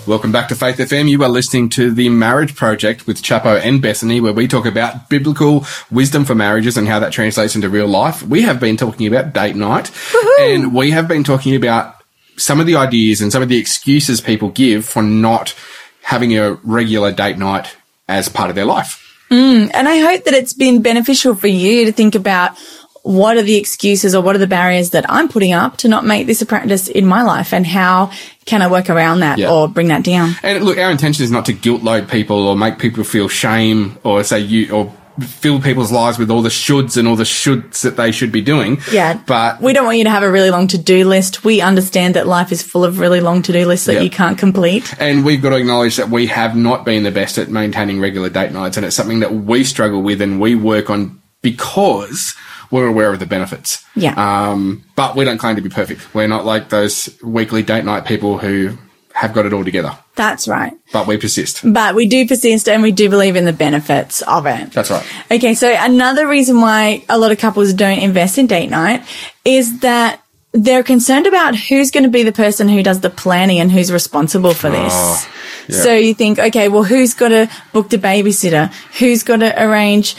[0.08, 1.10] Welcome back to Faith FM.
[1.10, 5.10] You are listening to the Marriage Project with Chappo and Bethany, where we talk about
[5.10, 8.24] biblical wisdom for marriages and how that translates into real life.
[8.24, 9.92] We have been talking about date night,
[10.40, 11.96] and we have been talking about
[12.38, 15.54] some of the ideas and some of the excuses people give for not
[16.04, 17.76] having a regular date night
[18.08, 19.04] as part of their life.
[19.30, 22.58] Mm, and I hope that it's been beneficial for you to think about
[23.08, 26.06] what are the excuses or what are the barriers that I'm putting up to not
[26.06, 28.12] make this a practice in my life and how
[28.46, 29.50] can I work around that Yeah.
[29.52, 30.36] or bring that down?
[30.44, 33.98] And look, our intention is not to guilt load people or make people feel shame
[34.04, 34.92] or say you or
[35.22, 38.42] fill people's lives with all the shoulds and all the shoulds that they should be
[38.42, 38.78] doing.
[38.92, 39.20] Yeah.
[39.26, 41.44] But we don't want you to have a really long to do list.
[41.44, 44.02] We understand that life is full of really long to do lists that Yeah.
[44.02, 44.94] you can't complete.
[45.00, 48.30] And we've got to acknowledge that we have not been the best at maintaining regular
[48.30, 52.36] date nights, and it's something that we struggle with and we work on because
[52.72, 53.84] we're aware of the benefits.
[53.96, 54.14] Yeah.
[54.16, 56.14] Um, but we don't claim to be perfect.
[56.14, 58.78] We're not like those weekly date night people who
[59.14, 60.74] have got it all together, That's right.
[60.94, 61.62] but we persist.
[61.64, 64.72] But we do persist and we do believe in the benefits of it.
[64.72, 65.04] That's right.
[65.32, 69.04] Okay, so another reason why a lot of couples don't invest in date night
[69.44, 73.60] is that they're concerned about who's going to be the person who does the planning
[73.60, 74.94] and who's responsible for this.
[74.94, 75.30] Oh,
[75.68, 75.82] yeah.
[75.84, 78.72] So you think, okay, well, who's got to book the babysitter?
[79.00, 80.16] Who's got to arrange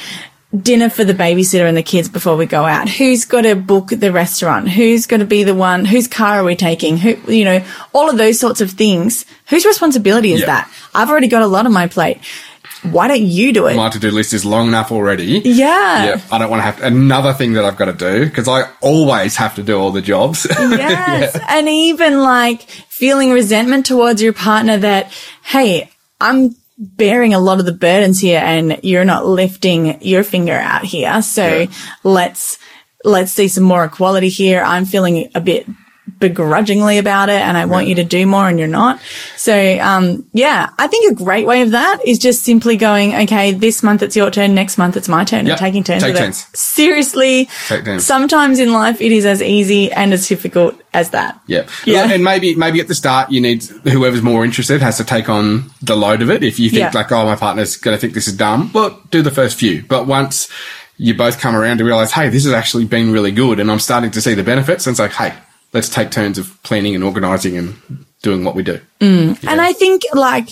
[0.56, 2.88] dinner for the babysitter and the kids before we go out?
[2.88, 4.68] Who's got to book the restaurant?
[4.70, 5.84] Who's going to be the one?
[5.84, 6.96] Whose car are we taking?
[6.96, 9.24] Who, you know, all of those sorts of things.
[9.48, 10.46] Whose responsibility is Yeah.
[10.46, 10.72] that?
[10.94, 12.18] I've already got a lot on my plate.
[12.82, 13.74] Why don't you do it?
[13.74, 15.40] My to do list is long enough already.
[15.44, 16.04] yeah.
[16.04, 18.70] Yeah, I don't want to have another thing that I've got to do because I
[18.80, 20.46] always have to do all the jobs.
[20.60, 21.36] Yes.
[21.48, 27.66] And even like feeling resentment towards your partner that, hey, I'm bearing a lot of
[27.66, 31.20] the burdens here and you're not lifting your finger out here.
[31.22, 31.66] So Yeah.
[32.04, 32.58] let's,
[33.04, 34.62] let's see some more equality here.
[34.62, 35.66] I'm feeling a bit
[36.18, 39.00] begrudgingly about it and I want you to do more and you're not.
[39.36, 43.52] So, um, yeah, I think a great way of that is just simply going, okay,
[43.52, 45.52] this month it's your turn, next month it's my turn Yep.
[45.52, 46.46] and taking turns Take turns.
[46.58, 48.06] Seriously, Take turns.
[48.06, 51.40] sometimes in life it is as easy and as difficult as that.
[51.46, 51.66] Yeah.
[51.84, 52.10] Yeah.
[52.12, 55.70] And maybe maybe at the start you need whoever's more interested has to take on
[55.82, 56.42] the load of it.
[56.42, 56.90] If you think Yeah.
[56.94, 59.82] like, oh, my partner's going to think this is dumb, well, do the first few.
[59.82, 60.48] But once
[60.96, 63.78] you both come around to realize, hey, this has actually been really good, and I'm
[63.78, 65.32] starting to see the benefits, and it's like, hey,
[65.72, 68.80] let's take turns of planning and organising and doing what we do.
[69.00, 70.50] And I think like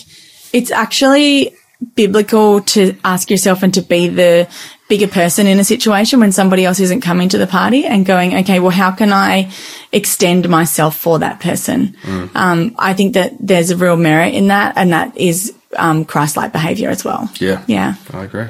[0.53, 1.55] it's actually
[1.95, 4.47] biblical to ask yourself and to be the
[4.89, 8.33] bigger person in a situation when somebody else isn't coming to the party and going,
[8.37, 9.51] okay, well, how can I
[9.91, 11.95] extend myself for that person?
[12.33, 16.53] Um, I think that there's a real merit in that and that is um, Christ-like
[16.53, 17.29] behavior as well.
[17.39, 17.63] Yeah.
[17.67, 17.95] Yeah.
[18.13, 18.47] I agree.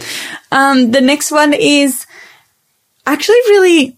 [0.51, 2.05] Um, the next one is
[3.05, 3.96] actually really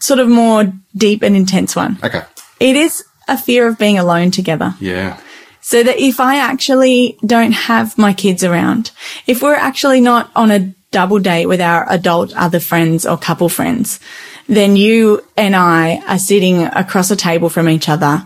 [0.00, 1.98] sort of more deep and intense one.
[2.02, 2.22] Okay.
[2.60, 4.74] It is a fear of being alone together.
[4.80, 5.20] Yeah.
[5.60, 8.92] So that if I actually don't have my kids around,
[9.26, 13.48] if we're actually not on a double date with our adult other friends or couple
[13.48, 13.98] friends,
[14.48, 18.22] then you and I are sitting across a table from each other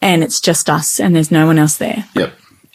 [0.00, 2.04] and it's just us and there's no one else there.
[2.14, 2.34] Yep.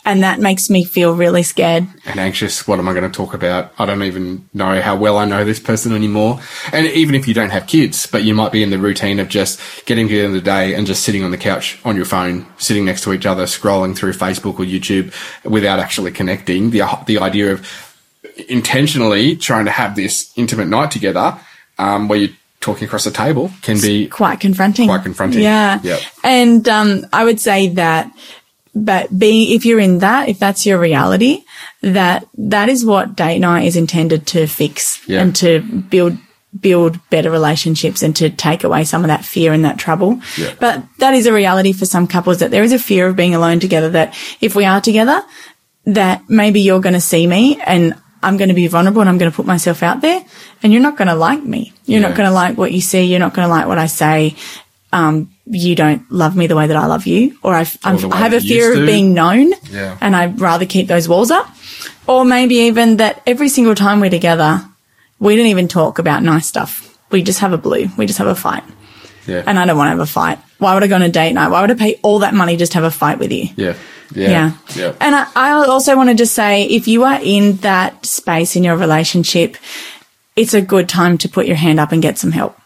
[0.09, 1.87] And that makes me feel really scared.
[2.05, 2.67] and anxious.
[2.67, 3.71] What am I going to talk about?
[3.77, 6.39] I don't even know how well I know this person anymore.
[6.73, 9.29] And even if you don't have kids, but you might be in the routine of
[9.29, 11.95] just getting to the end of the day and just sitting on the couch on
[11.95, 16.71] your phone, sitting next to each other, scrolling through Facebook or YouTube without actually connecting.
[16.71, 17.67] The, the idea of
[18.49, 21.37] intentionally trying to have this intimate night together,
[21.77, 24.87] um, where you're talking across the table can be Quite confronting.
[24.87, 25.41] Quite confronting.
[25.41, 25.79] Yeah.
[25.81, 26.01] Yep.
[26.23, 28.11] And um, I would say that,
[28.75, 31.43] but being, if you're in that, if that's your reality,
[31.81, 35.21] that that is what date night is intended to fix Yeah.
[35.21, 36.17] and to build
[36.61, 40.19] build better relationships and to take away some of that fear and that trouble.
[40.35, 40.53] Yeah.
[40.59, 43.35] But that is a reality for some couples that there is a fear of being
[43.35, 45.23] alone together that if we are together,
[45.85, 49.19] that maybe you're going to see me and I'm going to be vulnerable and I'm
[49.19, 50.25] going to put myself out there
[50.63, 51.71] and you're not going to like me.
[51.85, 52.07] You're Yeah.
[52.07, 53.03] not going to like what you see.
[53.03, 54.35] You're not going to like what I say.
[54.91, 58.39] Um, you don't love me the way that I love you, or I, have a
[58.39, 59.97] fear of being known Yeah.
[59.99, 61.47] and I'd rather keep those walls up.
[62.07, 64.63] Or maybe even that every single time we're together,
[65.19, 66.97] we don't even talk about nice stuff.
[67.11, 67.87] We just have a blue.
[67.97, 68.63] We just have a fight.
[69.27, 70.39] yeah, And I don't want to have a fight.
[70.59, 71.49] Why would I go on a date night?
[71.49, 73.49] Why would I pay all that money just to have a fight with you?
[73.55, 73.75] yeah,
[74.13, 74.29] Yeah.
[74.29, 74.93] yeah, yeah.
[74.99, 78.63] And I, I also want to just say if you are in that space in
[78.63, 79.57] your relationship,
[80.35, 82.57] it's a good time to put your hand up and get some help.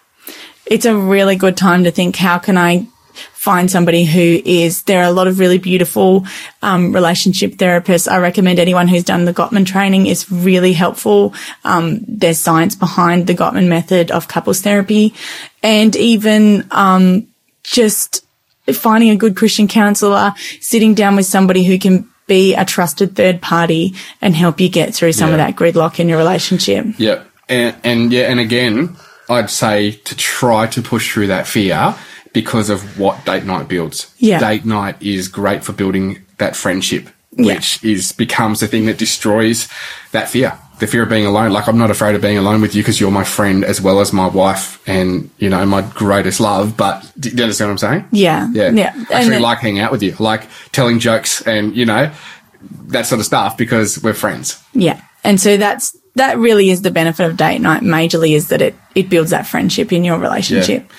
[0.65, 2.87] It's a really good time to think, how can I
[3.33, 6.25] find somebody who is, there are a lot of really beautiful,
[6.61, 8.09] um, relationship therapists.
[8.09, 11.33] I recommend anyone who's done the Gottman training is really helpful.
[11.63, 15.13] Um, there's science behind the Gottman method of couples therapy
[15.61, 17.27] and even, um,
[17.63, 18.25] just
[18.71, 23.41] finding a good Christian counselor, sitting down with somebody who can be a trusted third
[23.41, 26.85] party and help you get through some of that gridlock in your relationship.
[26.97, 28.95] Yeah, and, and yeah, and again,
[29.29, 31.95] I'd say to try to push through that fear
[32.33, 34.13] because of what date night builds.
[34.17, 34.39] Yeah.
[34.39, 37.55] date night is great for building that friendship, Yeah.
[37.55, 39.67] which is becomes the thing that destroys
[40.11, 40.53] that fear.
[40.79, 41.51] The fear of being alone.
[41.51, 44.01] Like I'm not afraid of being alone with you because you're my friend as well
[44.01, 46.75] as my wife and you know my greatest love.
[46.75, 48.05] But do you understand what I'm saying?
[48.11, 48.49] Yeah.
[48.51, 48.93] Yeah, Yeah.
[49.11, 52.11] Actually, And- like hanging out with you, like telling jokes and you know
[52.87, 54.57] that sort of stuff because we're friends.
[54.73, 54.99] Yeah.
[55.23, 58.75] And so that's, that really is the benefit of date night majorly is that it,
[58.95, 60.89] it builds that friendship in your relationship.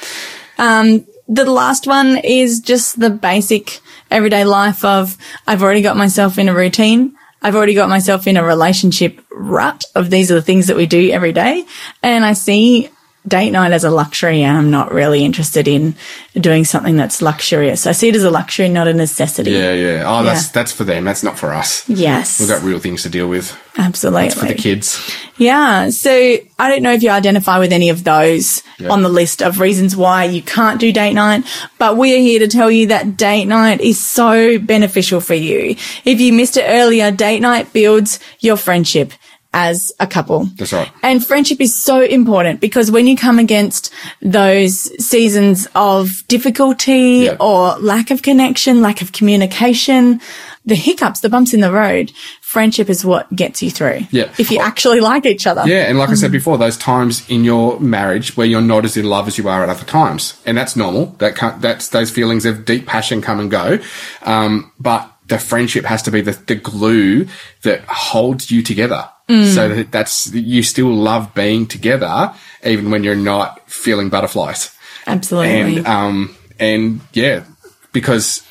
[0.59, 6.38] Um, the last one is just the basic everyday life of I've already got myself
[6.38, 7.16] in a routine.
[7.40, 10.87] I've already got myself in a relationship rut of these are the things that we
[10.87, 11.64] do every day.
[12.03, 12.88] And I see
[13.26, 15.94] date night as a luxury and I'm not really interested in
[16.38, 17.87] doing something that's luxurious.
[17.87, 19.52] I see it as a luxury, not a necessity.
[19.52, 20.04] Yeah, yeah.
[20.06, 20.50] Oh, that's Yeah.
[20.52, 21.04] that's for them.
[21.04, 21.88] That's not for us.
[21.88, 22.38] Yes.
[22.38, 23.56] We've got real things to deal with.
[23.76, 24.26] absolutely.
[24.26, 25.00] It's for the kids.
[25.37, 25.88] Yeah.
[25.90, 26.10] So
[26.58, 28.90] I don't know if you identify with any of those Yeah.
[28.90, 31.44] on the list of reasons why you can't do date night,
[31.78, 35.76] but we're here to tell you that date night is so beneficial for you.
[36.04, 39.12] If you missed it earlier, date night builds your friendship
[39.54, 40.46] as a couple.
[40.56, 40.90] That's right.
[41.02, 47.36] And friendship is so important because when you come against those seasons of difficulty Yeah.
[47.40, 50.20] or lack of connection, lack of communication,
[50.66, 54.00] the hiccups, the bumps in the road, friendship is what gets you through.
[54.10, 54.32] Yeah.
[54.38, 55.62] If you actually like each other.
[55.66, 58.96] Yeah, and like I said before, those times in your marriage where you're not as
[58.96, 61.06] in love as you are at other times, and that's normal.
[61.18, 63.78] That can't, that's those feelings of deep passion come and go,
[64.22, 67.26] um, but the friendship has to be the, the glue
[67.62, 69.08] that holds you together.
[69.28, 72.34] So that that's you still love being together
[72.64, 74.70] even when you're not feeling butterflies.
[75.06, 75.76] Absolutely.
[75.78, 77.44] and um and yeah
[77.92, 78.42] because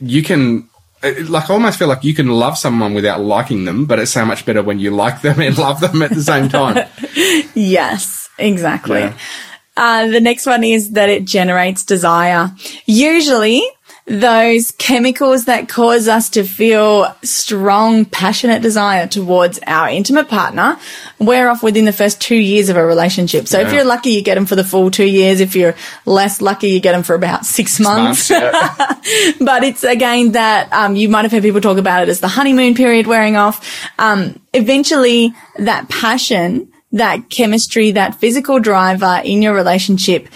[0.00, 0.68] you can
[1.02, 4.24] like I almost feel like you can love someone without liking them but it's so
[4.24, 6.88] much better when you like them and love them at the same time
[7.54, 9.00] yes, exactly.
[9.00, 9.16] Yeah.
[9.76, 12.52] Uh, the next one is that it generates desire.
[12.86, 13.60] Usually,
[14.06, 20.78] those chemicals that cause us to feel strong, passionate desire towards our intimate partner
[21.18, 23.48] wear off within the first two years of a relationship.
[23.48, 25.40] So if you're lucky, you get them for the full two years.
[25.40, 28.28] If you're less lucky, you get them for about six months.
[28.28, 29.32] Months, yeah.
[29.40, 32.28] but it's again that um, you might have heard people talk about it as the
[32.28, 33.88] honeymoon period wearing off.
[33.98, 40.28] Um, eventually, that passion, that chemistry, that physical driver in your relationship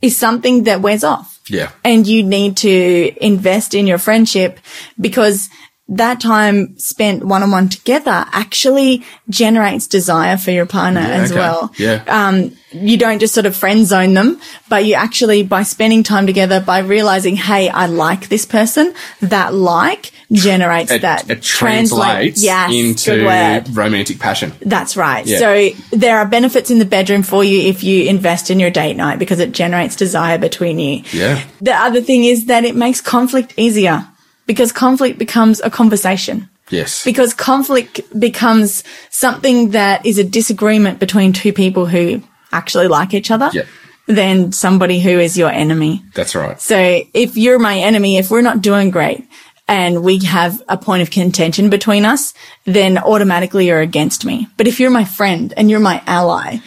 [0.00, 1.35] is something that wears off.
[1.48, 1.70] Yeah.
[1.84, 4.58] And you need to invest in your friendship
[5.00, 5.48] because
[5.88, 11.40] that time spent one on one together actually generates desire for your partner as okay.
[11.40, 12.02] well Yeah.
[12.08, 16.26] um, you don't just sort of friend zone them, but you actually, by spending time
[16.26, 21.30] together, by realizing, hey, I like this person, that like generates it, that.
[21.30, 23.24] it translates yes, into
[23.72, 25.24] romantic passion That's right.
[25.24, 25.38] Yeah.
[25.38, 28.96] So there are benefits in the bedroom for you if you invest in your date
[28.96, 31.02] night because it generates desire between you.
[31.12, 31.42] Yeah.
[31.60, 34.06] The other thing is that it makes conflict easier
[34.46, 41.32] because conflict becomes a conversation yes because conflict becomes something that is a disagreement between
[41.32, 43.64] two people who actually like each other Yeah.
[44.06, 46.02] than somebody who is your enemy.
[46.14, 49.26] that's right So if you're my enemy, if we're not doing great
[49.68, 52.32] and we have a point of contention between us,
[52.64, 54.46] then automatically you're against me.
[54.56, 56.58] But if you're my friend and you're my ally,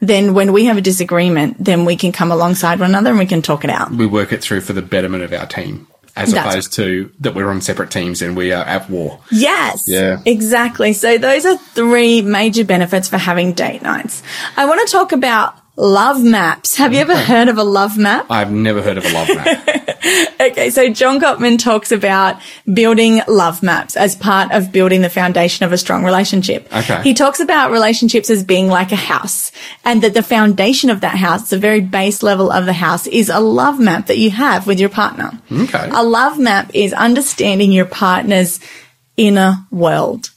[0.00, 3.26] then when we have a disagreement, then we can come alongside one another and we
[3.26, 3.92] can talk it out.
[3.92, 5.86] we work it through for the betterment of our team
[6.18, 9.84] as That's opposed to that we're on separate teams and we are at war Yes.
[9.86, 10.20] Yeah.
[10.26, 10.92] Exactly.
[10.92, 14.22] So those are three major benefits for having date nights.
[14.56, 16.76] I want to talk about love maps.
[16.76, 18.26] Have you ever heard of a love map?
[18.30, 19.77] I've never heard of a love map
[20.40, 22.40] Okay, so John Gottman talks about
[22.72, 26.72] building love maps as part of building the foundation of a strong relationship.
[26.72, 27.02] Okay.
[27.02, 29.50] He talks about relationships as being like a house
[29.84, 33.28] and that the foundation of that house, the very base level of the house is
[33.28, 35.32] a love map that you have with your partner.
[35.50, 35.88] Okay.
[35.92, 38.60] A love map is understanding your partner's
[39.16, 40.30] inner world.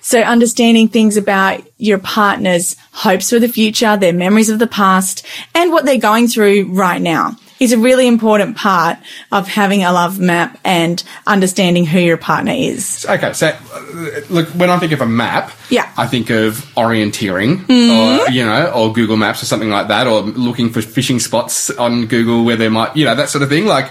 [0.00, 5.26] So understanding things about your partner's hopes for the future, their memories of the past,
[5.54, 8.98] and what they're going through right now is a really important part
[9.32, 13.04] of having a love map and understanding who your partner is.
[13.08, 15.84] Okay, so uh, look, when I think of a map, Yeah.
[15.86, 16.00] Mm-hmm.
[16.00, 20.20] I think of orienteering, or you know, or Google Maps or something like that, or
[20.22, 23.66] looking for fishing spots on Google where there might, you know, that sort of thing.
[23.66, 23.90] Like,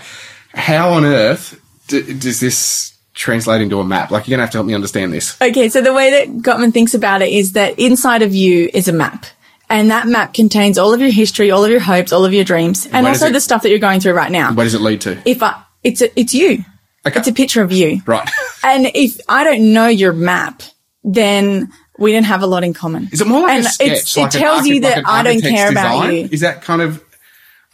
[0.54, 4.12] how on earth d- does this translate into a map?
[4.12, 5.40] Like, you're gonna have to help me understand this.
[5.42, 8.88] Okay, so the way that Gottman thinks about it is that inside of you is
[8.88, 9.26] a map.
[9.70, 12.44] And that map contains all of your history, all of your hopes, all of your
[12.46, 14.54] dreams, and Where also it- the stuff that you're going through right now.
[14.54, 15.18] Where does it lead to?
[15.26, 16.64] If I, it's a, it's you.
[17.06, 17.20] Okay.
[17.20, 18.02] It's a picture of you.
[18.06, 18.28] Right.
[18.64, 20.62] And if I don't know your map,
[21.04, 23.08] then we don't have a lot in common.
[23.14, 23.88] Is it more like and a sketch?
[23.88, 26.28] it's- like it tells archi- you that an I don't care about you.
[26.32, 27.02] Is that kind of?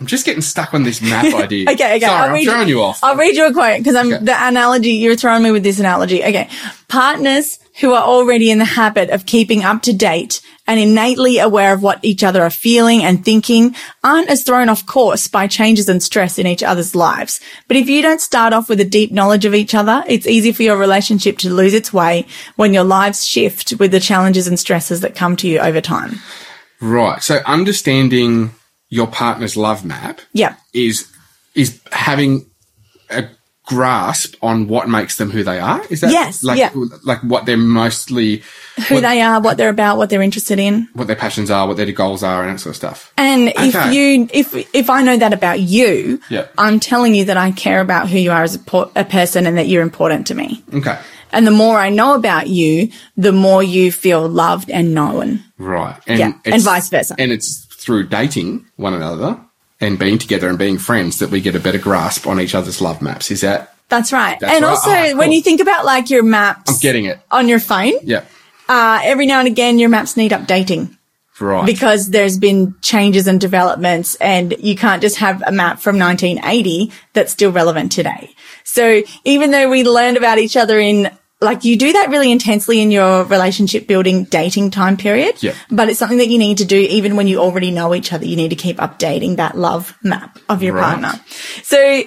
[0.04, 1.64] I'm just getting stuck on this map idea.
[1.72, 2.00] Okay, okay.
[2.02, 3.00] Sorry, I'll I'm throwing you off.
[3.02, 4.26] I'll read you a quote because I'm Okay.
[4.26, 4.92] the analogy.
[4.92, 6.22] You're throwing me with this analogy.
[6.22, 6.50] Okay,
[6.90, 11.74] partners who are already in the habit of keeping up to date and innately aware
[11.74, 15.88] of what each other are feeling and thinking aren't as thrown off course by changes
[15.88, 17.40] and stress in each other's lives.
[17.70, 20.52] But if you don't start off with a deep knowledge of each other, it's easy
[20.52, 24.60] for your relationship to lose its way when your lives shift with the challenges and
[24.60, 26.20] stresses that come to you over time.
[26.82, 27.24] Right.
[27.24, 28.52] So understanding
[28.98, 30.56] your partner's love map Yeah.
[30.74, 30.96] is
[31.56, 32.46] is having
[33.10, 33.24] a
[33.66, 35.82] grasp on what makes them who they are.
[35.90, 36.70] Is that Yes, like yeah.
[37.06, 38.44] like what they're mostly
[38.88, 40.90] Who what, they are, what they're about, what they're interested in.
[40.94, 43.14] what their passions are, what their goals are, and that sort of stuff.
[43.18, 46.48] And if you, if, if I know that about you, Yeah.
[46.58, 49.46] I'm telling you that I care about who you are as a, por- a person
[49.48, 50.64] and that you're important to me.
[50.74, 50.98] Okay.
[51.32, 55.42] And the more I know about you, the more you feel loved and known.
[55.58, 55.98] Right.
[56.06, 57.16] And Yeah, and vice versa.
[57.18, 59.40] And it's through dating one another
[59.82, 62.82] and being together and being friends that we get a better grasp on each other's
[62.82, 63.30] love maps.
[63.32, 64.40] Is that That's right.
[64.40, 64.70] That's and right.
[64.70, 67.20] also, Ah, when you think about like your maps I'm getting it.
[67.32, 68.24] on your phone, Yeah.
[68.70, 70.98] uh, every now and again, your maps need updating.
[71.40, 71.66] Right.
[71.66, 76.92] because there's been changes and developments and you can't just have a map from 1980
[77.14, 78.30] that's still relevant today.
[78.64, 81.10] So even though we learned about each other in
[81.44, 85.54] like you do that really intensely in your relationship building dating time period, Yeah.
[85.70, 88.26] but it's something that you need to do even when you already know each other.
[88.26, 90.84] You need to keep updating that love map of your Right.
[91.00, 91.20] partner.
[91.64, 92.04] So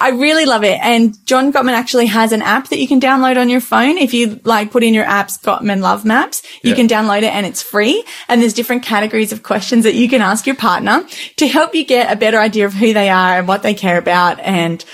[0.00, 0.78] I really love it.
[0.80, 3.98] And John Gottman actually has an app that you can download on your phone.
[3.98, 6.76] If you like put in your apps Gottman Love Maps, you Yeah.
[6.76, 8.04] can download it and it's free.
[8.28, 11.04] And there's different categories of questions that you can ask your partner
[11.36, 13.98] to help you get a better idea of who they are and what they care
[13.98, 14.84] about and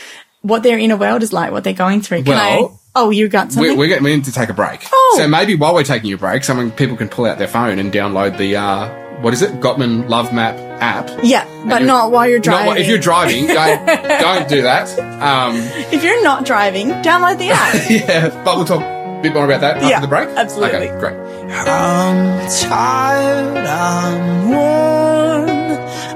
[0.41, 2.23] what their inner world is like, what they're going through.
[2.23, 2.67] Can I?
[2.95, 3.73] Well, Oh, you got something?
[3.73, 4.87] we, we're getting, we need to take a break.
[4.93, 5.15] Oh.
[5.19, 7.93] So maybe while we're taking a break, someone people can pull out their phone and
[7.93, 8.89] download the uh,
[9.21, 11.11] what is it, Gottman Love Map app.
[11.25, 12.67] yeah, but not while you're Not driving.
[12.69, 14.97] what- if you're driving, don't don't do that.
[15.21, 15.57] Um,
[15.93, 17.75] if you're not driving, download the app.
[17.91, 20.29] yeah, but we'll talk a bit more about that after Yeah, the break.
[20.29, 20.89] absolutely.
[20.91, 21.15] Okay, great.
[21.51, 25.47] I'm tired, I'm worn.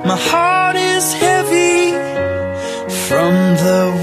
[0.06, 1.90] My heart is heavy
[3.08, 3.34] from
[3.66, 3.97] the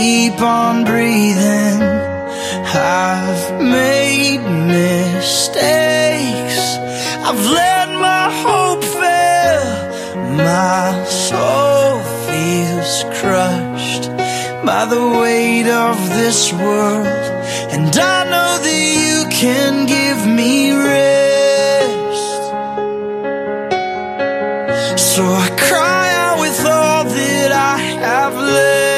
[0.00, 1.82] keep on breathing.
[2.72, 4.42] I've made
[4.78, 6.60] mistakes.
[7.28, 9.66] I've let my hope fail.
[10.52, 14.04] My soul feels crushed
[14.70, 17.06] by the weight of this world.
[17.74, 22.42] And I know that you can give me rest.
[25.10, 27.76] So I cry out with all that I
[28.06, 28.89] have left.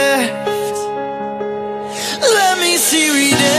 [2.82, 3.51] See redemption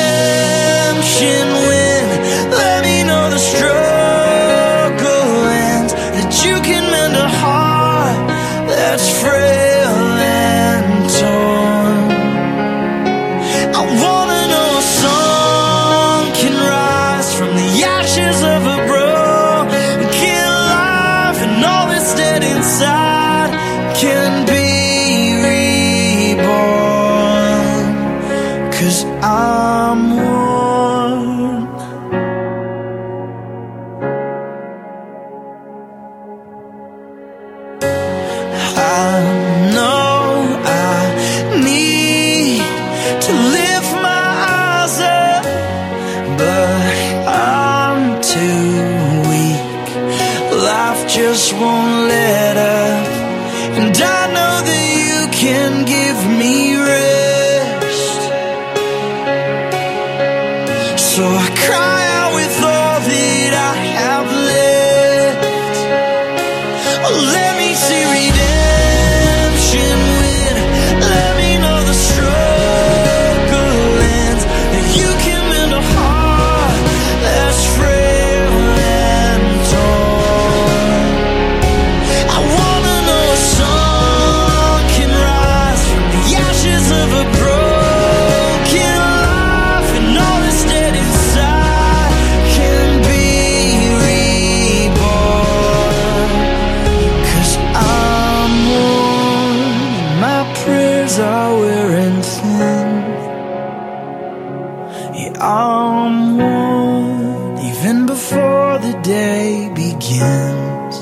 [105.45, 110.95] I'm one, even before the day begins.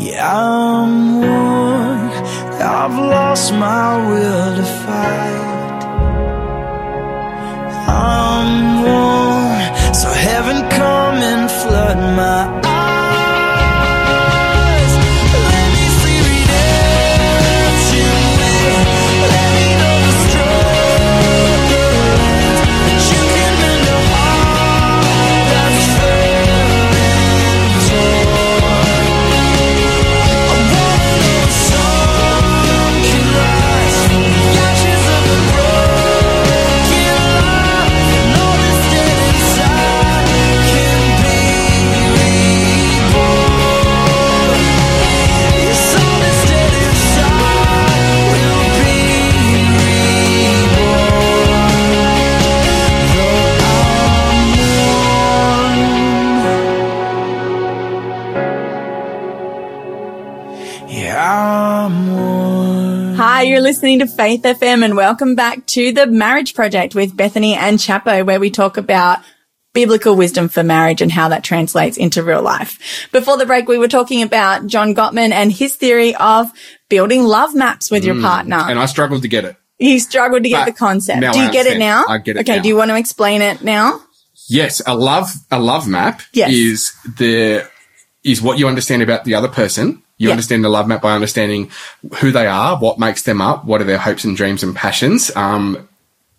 [0.00, 2.08] Yeah, I'm one,
[2.62, 5.84] I've lost my will to fight.
[7.86, 12.53] I'm one, so heaven come and flood my
[63.74, 68.24] listening to Faith FM and welcome back to the Marriage Project with Bethany and Chappo,
[68.24, 69.18] where we talk about
[69.72, 73.08] biblical wisdom for marriage and how that translates into real life.
[73.10, 76.52] Before the break, we were talking about John Gottman and his theory of
[76.88, 78.58] building love maps with your mm, partner.
[78.60, 79.56] And I struggled to get it.
[79.76, 81.20] He struggled to get But the concept.
[81.22, 82.04] Do I you get it now?
[82.08, 82.58] I get it Okay.
[82.58, 82.62] now.
[82.62, 84.00] Do you want to explain it now?
[84.48, 86.52] Yes, a love a love map Yes.
[86.52, 87.68] is the
[88.22, 90.03] is what you understand about the other person.
[90.16, 90.32] You Yeah.
[90.32, 91.70] understand the love map by understanding
[92.18, 95.34] who they are, what makes them up, what are their hopes and dreams and passions,
[95.36, 95.88] um,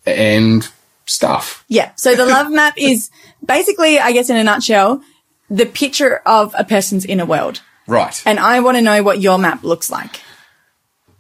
[0.06, 0.68] and
[1.06, 1.64] stuff.
[1.68, 1.92] Yeah.
[1.96, 3.10] So the love map is
[3.46, 5.02] basically, I guess in a nutshell,
[5.50, 7.62] the picture of a person's inner world.
[7.88, 8.22] Right.
[8.26, 10.22] And I want to know what your map looks like.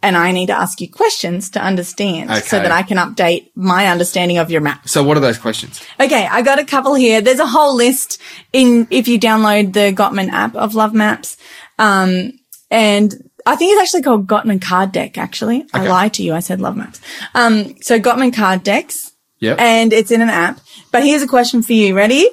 [0.01, 3.87] And I need to ask you questions to understand so that I can update my
[3.87, 4.87] understanding of your map.
[4.87, 5.81] so what are those questions?
[5.99, 7.21] Okay, I got a couple here.
[7.21, 8.21] There's a whole list
[8.53, 11.37] in if you download the Gottman app of love maps.
[11.79, 12.33] Um,
[12.75, 15.65] and I think it's actually called Gottman card deck, actually.
[15.73, 16.33] I lied to you.
[16.33, 16.99] I said love maps.
[17.33, 19.59] Um, so Gottman card decks Yep.
[19.59, 20.59] and it's in an app.
[20.91, 21.95] But here's a question for you.
[21.95, 22.27] Ready?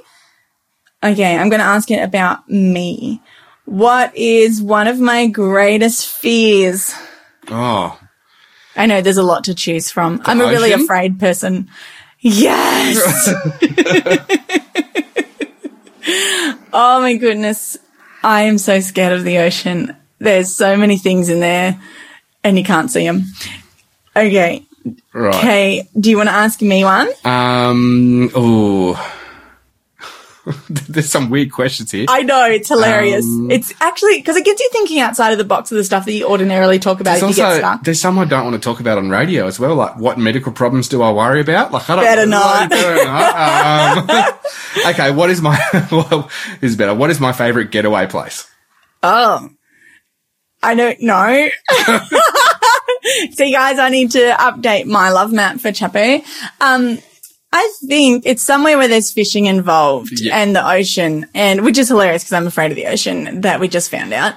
[1.05, 3.23] Okay, I'm going to ask it about me.
[3.67, 6.93] What is one of my greatest fears?
[7.49, 7.99] oh.
[8.75, 10.23] I know there's a lot to choose from.
[10.25, 11.69] I'm a really afraid person.
[12.19, 13.29] Yes.
[16.73, 17.77] oh my goodness.
[18.25, 19.95] I am so scared of the ocean.
[20.23, 21.81] There's so many things in there
[22.45, 23.25] and you can't see them.
[24.17, 24.65] Okay.
[25.13, 25.35] Right.
[25.35, 25.89] Okay.
[25.99, 27.09] Do you want to ask me one?
[27.25, 29.19] Um oh
[30.69, 32.07] There's some weird questions here.
[32.09, 33.25] I know it's hilarious.
[33.25, 36.05] Um, it's actually because it gets you thinking outside of the box of the stuff
[36.07, 37.85] that you ordinarily talk about There's if you get also stuck.
[37.85, 39.77] there's some I don't want to talk about on radio as well.
[39.77, 41.71] Like what medical problems do I worry about?
[41.71, 42.71] Like I don't Better not.
[42.71, 44.33] Better not.
[44.83, 45.59] Um, okay, what is my
[45.93, 46.29] well,
[46.61, 46.95] is better.
[46.95, 48.49] What is my favorite getaway place?
[49.03, 49.49] Oh,
[50.63, 51.49] I don't know.
[53.33, 56.23] See, guys, I need to update my love map for Chappo.
[56.61, 56.99] Um,
[57.53, 60.39] I think it's somewhere where there's fishing involved Yeah.
[60.39, 63.69] and the ocean, and which is hilarious because I'm afraid of the ocean that we
[63.69, 64.35] just found out.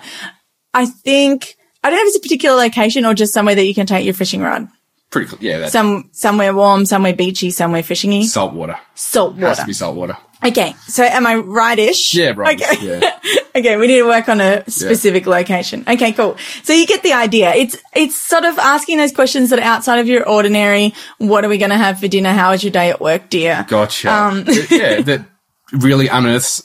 [0.73, 3.73] I think I don't know if it's a particular location or just somewhere that you
[3.75, 4.67] can take your fishing rod.
[5.11, 5.37] Pretty cool.
[5.39, 8.77] Yeah, that's Some somewhere warm, somewhere beachy, somewhere fishingy, salt water.
[8.95, 9.47] salt water.
[9.47, 10.17] Has to be salt water.
[10.43, 12.13] Okay, so am I rightish?
[12.15, 12.59] Yeah, right.
[12.61, 12.99] Okay.
[12.99, 13.19] Yeah.
[13.55, 15.83] Okay, we need to work on a specific location.
[15.87, 16.37] Okay, cool.
[16.63, 17.53] So you get the idea.
[17.53, 20.93] It's it's sort of asking those questions that are outside of your ordinary.
[21.17, 22.31] What are we going to have for dinner?
[22.33, 23.65] How was your day at work, dear?
[23.67, 24.13] Gotcha.
[24.13, 25.25] Um, yeah, that
[25.71, 26.63] really unearths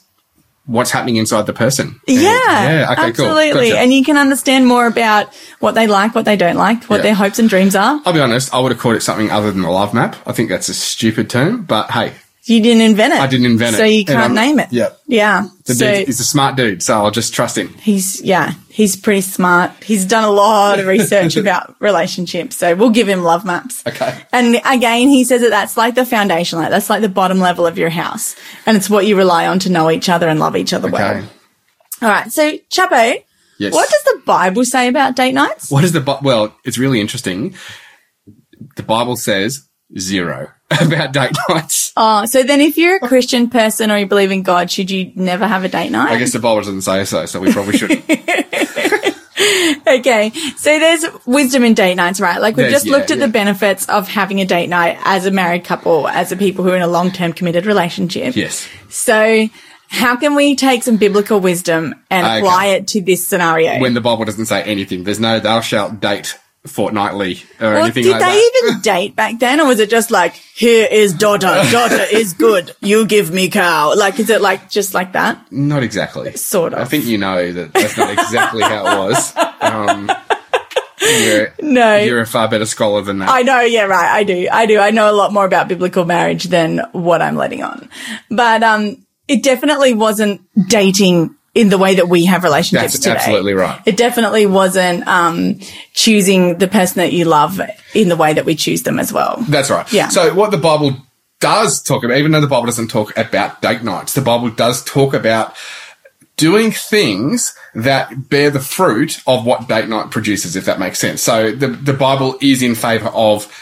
[0.66, 2.01] what's happening inside the person.
[2.07, 2.93] And- Yeah, yeah.
[2.93, 3.51] Okay, absolutely.
[3.53, 3.61] cool.
[3.70, 3.78] Gotcha.
[3.80, 7.03] And you can understand more about what they like, what they don't like, what Yeah.
[7.03, 8.01] their hopes and dreams are.
[8.05, 8.55] I'll be honest.
[8.55, 10.14] I would have called it something other than the love map.
[10.26, 12.12] I think that's a stupid term, but hey,
[12.45, 13.20] You didn't invent it.
[13.20, 13.78] I didn't invent it.
[13.78, 14.68] So you can't name it.
[14.72, 14.91] Yeah.
[15.07, 15.47] Yeah.
[15.66, 17.68] the so dude, he's a smart dude, so I'll just trust him.
[17.74, 19.72] he's, yeah, he's pretty smart.
[19.84, 22.57] He's done a lot of research about relationships.
[22.57, 23.86] So we'll give him love maps.
[23.86, 24.18] Okay.
[24.32, 27.66] And again, he says that that's like the foundation, like that's like the bottom level
[27.66, 28.34] of your house.
[28.64, 30.97] And it's what you rely on to know each other and love each other Okay.
[30.99, 31.28] well.
[32.03, 32.32] All right.
[32.32, 33.22] So Chappo,
[33.59, 33.74] Yes.
[33.74, 35.70] what does the Bible say about date nights?
[35.70, 36.57] What is the well?
[36.64, 37.55] It's really interesting.
[38.76, 39.68] The Bible says
[39.99, 40.49] zero
[40.80, 41.92] about date nights.
[41.96, 45.12] Oh, so then if you're a Christian person or you believe in God, should you
[45.16, 46.12] never have a date night?
[46.12, 48.04] I guess the Bible doesn't say so, so we probably shouldn't.
[49.86, 50.30] Okay.
[50.56, 52.40] So there's wisdom in date nights, right?
[52.40, 53.26] Like we've There's- just yeah, looked at yeah.
[53.26, 56.70] the benefits of having a date night as a married couple, as a people who
[56.70, 58.36] are in a long-term committed relationship.
[58.36, 58.68] yes.
[58.90, 59.48] So
[59.88, 62.38] how can we take some biblical wisdom and Okay.
[62.38, 63.80] apply it to this scenario?
[63.80, 68.02] When the Bible doesn't say anything, there's no thou shalt date fortnightly or well, anything
[68.04, 68.62] did like they that.
[68.68, 72.74] even date back then, or was it just like, here is daughter, daughter is good,
[72.80, 73.94] you give me cow?
[73.96, 75.50] Like, is it like just like that?
[75.50, 76.32] Not exactly.
[76.36, 76.80] Sort of.
[76.80, 79.34] I think you know that that's not exactly how it was.
[79.62, 80.11] Um,
[81.02, 81.96] you're, No.
[81.98, 83.28] you're a far better scholar than that.
[83.28, 84.11] I know, yeah, right.
[84.11, 84.48] I do.
[84.50, 84.78] I do.
[84.78, 87.88] I know a lot more about biblical marriage than what I'm letting on.
[88.30, 93.11] But um it definitely wasn't dating in the way that we have relationships today.
[93.11, 93.32] That's today.
[93.32, 93.80] absolutely right.
[93.86, 95.59] It definitely wasn't um
[95.92, 97.61] choosing the person that you love
[97.94, 99.36] in the way that we choose them as well.
[99.48, 99.90] That's right.
[99.92, 100.09] Yeah.
[100.09, 100.96] So what the Bible
[101.40, 104.84] does talk about, even though the Bible doesn't talk about date nights, the Bible does
[104.84, 105.57] talk about
[106.36, 111.20] doing things that bear the fruit of what date night produces, if that makes sense.
[111.20, 113.53] So the, the Bible is in favor of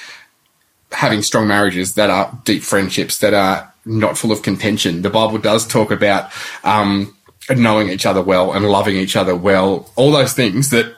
[0.92, 5.02] having strong marriages that are deep friendships that are not full of contention.
[5.02, 6.30] The Bible does talk about,
[6.62, 7.16] um,
[7.56, 10.94] knowing each other well and loving each other well, all those things that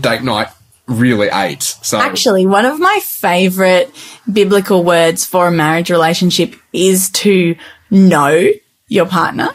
[0.00, 0.48] date night
[0.86, 1.62] really ate.
[1.62, 3.92] So Actually, one of my favorite
[4.30, 7.56] biblical words for a marriage relationship is to
[7.90, 8.48] know
[8.88, 9.50] your partner.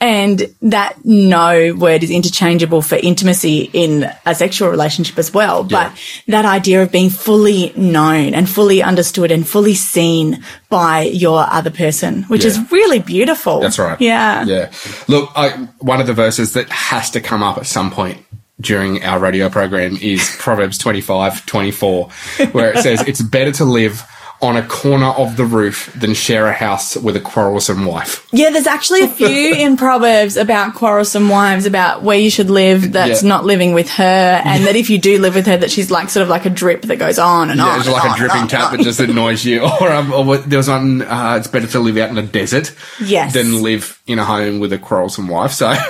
[0.00, 5.62] And that no word is interchangeable for intimacy in a sexual relationship as well.
[5.62, 5.92] But
[6.26, 11.70] that idea of being fully known and fully understood and fully seen by your other
[11.70, 12.50] person, which Yeah.
[12.52, 13.60] is really beautiful.
[13.60, 14.00] That's right.
[14.00, 14.44] Yeah.
[14.44, 14.70] Yeah.
[15.06, 18.24] Look, I, one of the verses that has to come up at some point
[18.58, 22.08] during our radio program is Proverbs 25, 24,
[22.52, 24.02] where it says, It's better to live
[24.42, 28.26] on a corner of the roof than share a house with a quarrelsome wife.
[28.32, 32.92] Yeah, there's actually a few in Proverbs about quarrelsome wives, about where you should live
[32.92, 33.28] that's Yeah.
[33.28, 34.02] not living with her,
[34.44, 36.50] and that if you do live with her, that she's like sort of like a
[36.50, 37.78] drip that goes on and Yeah, on.
[37.78, 39.60] it's and like on a dripping tap that just annoys you.
[39.80, 42.74] Or, um, or there was one, uh, it's better to live out in a desert
[43.04, 43.34] Yes.
[43.34, 45.52] than live in a home with a quarrelsome wife.
[45.52, 45.74] So.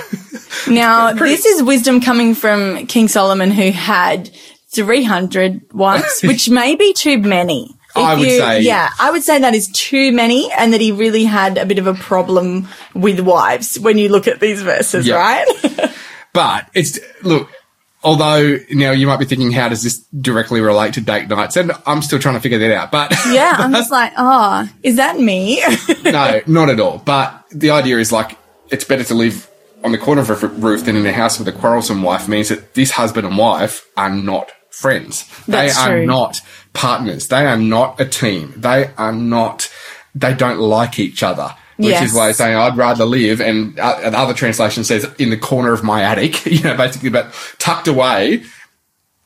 [0.69, 4.29] Now, this is wisdom coming from King Solomon, who had
[4.85, 7.75] 300 wives, which may be too many.
[7.95, 10.91] I would you- say- yeah, I would say that is too many, and that he
[10.91, 15.07] really had a bit of a problem with wives when you look at these verses,
[15.07, 15.15] Yeah.
[15.15, 15.47] right?
[16.33, 17.49] But it's look,
[18.03, 21.57] although now you might be thinking, how does this directly relate to date nights?
[21.57, 22.89] And I'm still trying to figure that out.
[22.91, 25.61] But yeah, I'm just like, oh, is that me?
[26.05, 26.99] no, not at all.
[26.99, 28.37] But the idea is like
[28.69, 29.49] it's better to live
[29.83, 32.29] on the corner of a roof than in a house with a quarrelsome wife.
[32.29, 35.25] Means that this husband and wife are not friends.
[35.49, 36.05] That's they are true.
[36.05, 36.39] not
[36.73, 37.27] partners.
[37.27, 38.53] They are not a team.
[38.57, 39.71] They are not.
[40.15, 41.55] They don't like each other.
[41.77, 42.09] Which Yes.
[42.11, 45.73] is why saying I'd rather live, and uh, the other translation says in the corner
[45.73, 48.43] of my attic, you know, basically, but tucked away,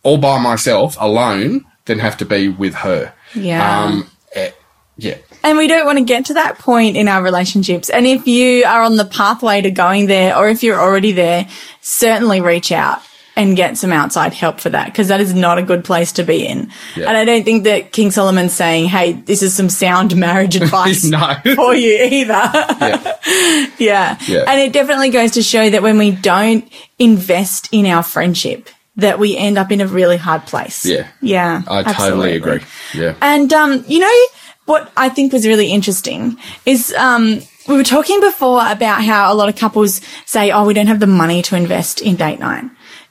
[0.04, 3.14] all by myself, alone, than have to be with her.
[3.34, 3.84] Yeah.
[3.86, 4.52] Um, eh,
[4.98, 5.18] yeah.
[5.44, 7.90] And we don't want to get to that point in our relationships.
[7.90, 11.48] And if you are on the pathway to going there, or if you're already there,
[11.82, 13.02] certainly reach out
[13.36, 16.24] and get some outside help for that, because that is not a good place to
[16.24, 16.72] be in.
[16.96, 17.08] Yeah.
[17.10, 21.04] And I don't think that King Solomon's saying, hey, this is some sound marriage advice
[21.04, 21.36] No.
[21.56, 22.34] for you either.
[22.34, 23.18] Yeah.
[23.78, 24.18] yeah.
[24.28, 24.46] Yeah.
[24.48, 29.20] And it definitely goes to show that when we don't invest in our friendship, that
[29.20, 30.86] we end up in a really hard place.
[30.86, 31.08] Yeah.
[31.22, 31.62] Yeah.
[31.68, 32.62] I totally agree.
[32.94, 33.16] Yeah.
[33.22, 34.26] And um, you know
[34.66, 39.36] what I think was really interesting is um, we were talking before about how a
[39.36, 42.66] lot of couples say, "Oh, we don't have the money to invest in date night."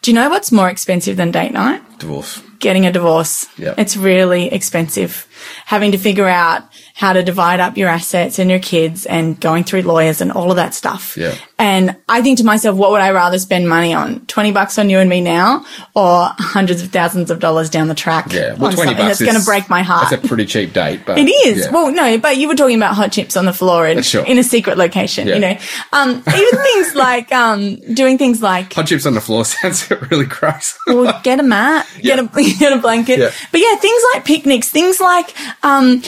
[0.04, 1.80] Do you know what's more expensive than date night?
[1.98, 2.42] Divorce.
[2.58, 3.46] Getting a divorce.
[3.56, 3.72] Yeah.
[3.78, 5.26] It's really expensive.
[5.64, 6.62] Having to figure out
[6.96, 10.50] how to divide up your assets and your kids and going through lawyers and all
[10.50, 11.16] of that stuff.
[11.16, 11.34] Yeah.
[11.58, 14.24] And I think to myself, what would I rather spend money on?
[14.26, 15.64] 20 bucks on you and me now
[15.96, 18.32] or hundreds of thousands of dollars down the track?
[18.32, 18.54] Yeah.
[18.54, 20.08] Well, on 20 something bucks that's going to break my heart.
[20.10, 21.64] That's a pretty cheap date, but It is.
[21.64, 21.72] yeah.
[21.72, 24.24] Well, no, but you were talking about hot chips on the floor and Sure.
[24.24, 25.34] in a secret location, Yeah.
[25.34, 25.58] you know.
[25.92, 30.26] Um, even things like um, doing things like hot chips on the floor sounds really
[30.26, 30.78] gross.
[30.86, 32.28] well, get a mat, get a
[32.58, 33.18] get a blanket.
[33.18, 33.30] Yeah.
[33.50, 35.34] But yeah, things like picnics, things like
[35.64, 36.02] um,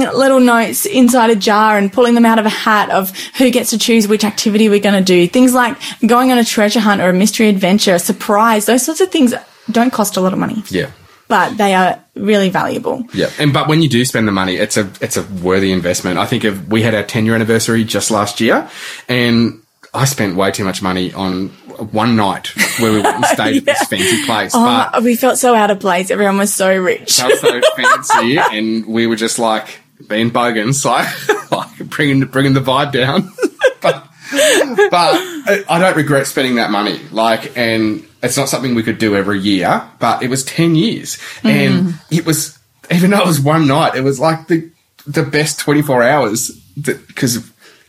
[0.00, 3.70] little notes inside a jar and pulling them out of a hat of who gets
[3.70, 5.26] to choose which activity we're going to do.
[5.28, 5.76] Things like
[6.06, 8.66] going on a treasure hunt or a mystery adventure, a surprise.
[8.66, 9.34] Those sorts of things
[9.70, 10.90] don't cost a lot of money, yeah.
[11.28, 13.04] but they are really valuable.
[13.12, 16.18] Yeah, and but when you do spend the money, it's a it's a worthy investment.
[16.18, 18.68] I think of we had our ten year anniversary just last year,
[19.08, 19.62] and
[19.94, 21.48] I spent way too much money on
[21.92, 22.48] one night
[22.80, 24.52] where we went and stayed at this fancy place.
[24.54, 26.10] Oh, but we felt so out of place.
[26.10, 27.20] Everyone was so rich.
[27.22, 31.08] was so fancy, and we were just like being bogans, like,
[31.50, 33.30] like bringing bringing the vibe down.
[33.82, 37.00] but but I I don't regret spending that money.
[37.10, 41.16] Like, and it's not something we could do every year, but it was ten years,
[41.42, 41.50] mm.
[41.50, 42.58] and it was
[42.90, 44.70] even though it was one night, it was like the
[45.06, 46.50] the best twenty four hours
[46.80, 47.36] because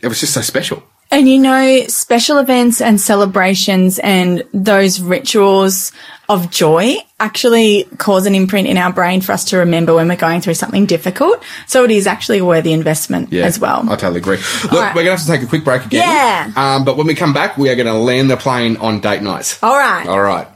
[0.02, 0.82] it was just so special.
[1.12, 5.90] And you know, special events and celebrations and those rituals
[6.28, 10.14] of joy actually cause an imprint in our brain for us to remember when we're
[10.16, 11.42] going through something difficult.
[11.66, 13.82] So it is actually a worthy investment Yeah, as well.
[13.90, 14.36] I totally agree.
[14.36, 14.94] Look, right.
[14.94, 16.00] we're gonna have to take a quick break again.
[16.06, 16.52] Yeah.
[16.54, 19.60] Um, but when we come back, we are gonna land the plane on date nights.
[19.64, 20.06] All right.
[20.06, 20.46] All right.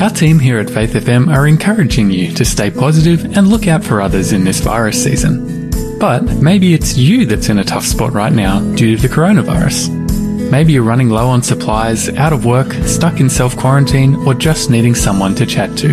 [0.00, 3.82] Our team here at Faith FM are encouraging you to stay positive and look out
[3.84, 5.61] for others in this virus season.
[6.02, 10.50] But maybe it's you that's in a tough spot right now due to the coronavirus.
[10.50, 14.68] Maybe you're running low on supplies, out of work, stuck in self quarantine, or just
[14.68, 15.90] needing someone to chat to.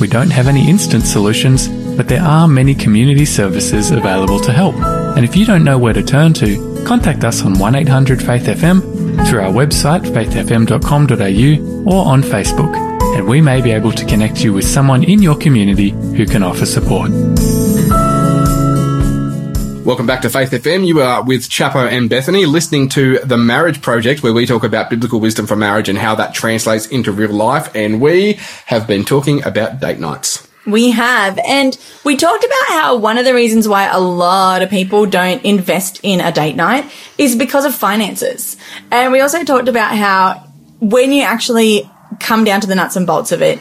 [0.00, 4.74] We don't have any instant solutions, but there are many community services available to help.
[5.14, 8.46] And if you don't know where to turn to, contact us on 1 800 Faith
[8.46, 8.80] FM,
[9.28, 12.74] through our website faithfm.com.au, or on Facebook,
[13.16, 16.42] and we may be able to connect you with someone in your community who can
[16.42, 17.12] offer support.
[19.84, 20.86] Welcome back to Faith FM.
[20.86, 24.90] You are with Chappo and Bethany listening to The Marriage Project, where we talk about
[24.90, 27.74] biblical wisdom for marriage and how that translates into real life.
[27.74, 28.34] And we
[28.66, 30.46] have been talking about date nights.
[30.66, 31.38] We have.
[31.38, 35.42] And we talked about how one of the reasons why a lot of people don't
[35.46, 36.84] invest in a date night
[37.16, 38.58] is because of finances.
[38.90, 40.46] And we also talked about how
[40.78, 43.58] when you actually come down to the nuts and bolts of it,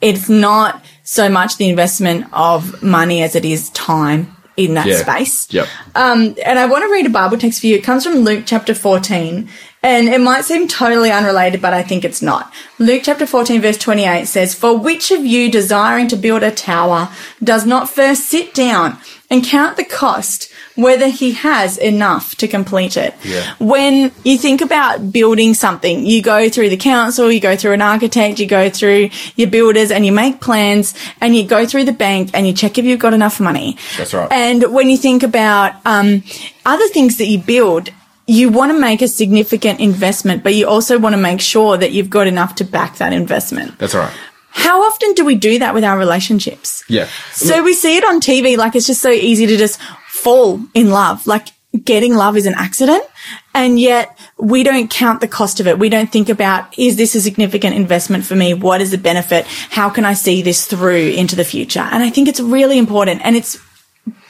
[0.00, 4.96] it's not so much the investment of money as it is time in that Yeah.
[4.98, 5.46] space.
[5.50, 5.66] Yep.
[5.94, 7.76] Um, and I want to read a Bible text for you.
[7.76, 9.48] It comes from Luke chapter 14.
[9.86, 12.52] And it might seem totally unrelated, but I think it's not.
[12.80, 17.08] Luke chapter 14 verse 28 says, For which of you desiring to build a tower
[17.40, 18.98] does not first sit down
[19.30, 23.14] and count the cost whether he has enough to complete it?
[23.22, 23.54] Yeah.
[23.60, 27.82] When you think about building something, you go through the council, you go through an
[27.82, 31.92] architect, you go through your builders and you make plans and you go through the
[31.92, 33.76] bank and you check if you've got enough money.
[33.96, 34.32] That's right.
[34.32, 36.24] And when you think about um,
[36.64, 37.90] other things that you build,
[38.26, 41.92] you want to make a significant investment, but you also want to make sure that
[41.92, 43.78] you've got enough to back that investment.
[43.78, 44.16] That's all right.
[44.50, 46.82] How often do we do that with our relationships?
[46.88, 47.08] Yeah.
[47.32, 50.90] So we see it on TV, like it's just so easy to just fall in
[50.90, 51.26] love.
[51.26, 51.48] Like
[51.84, 53.04] getting love is an accident.
[53.54, 55.78] And yet we don't count the cost of it.
[55.78, 58.54] We don't think about, is this a significant investment for me?
[58.54, 59.46] What is the benefit?
[59.46, 61.80] How can I see this through into the future?
[61.80, 63.20] And I think it's really important.
[63.24, 63.58] And it's,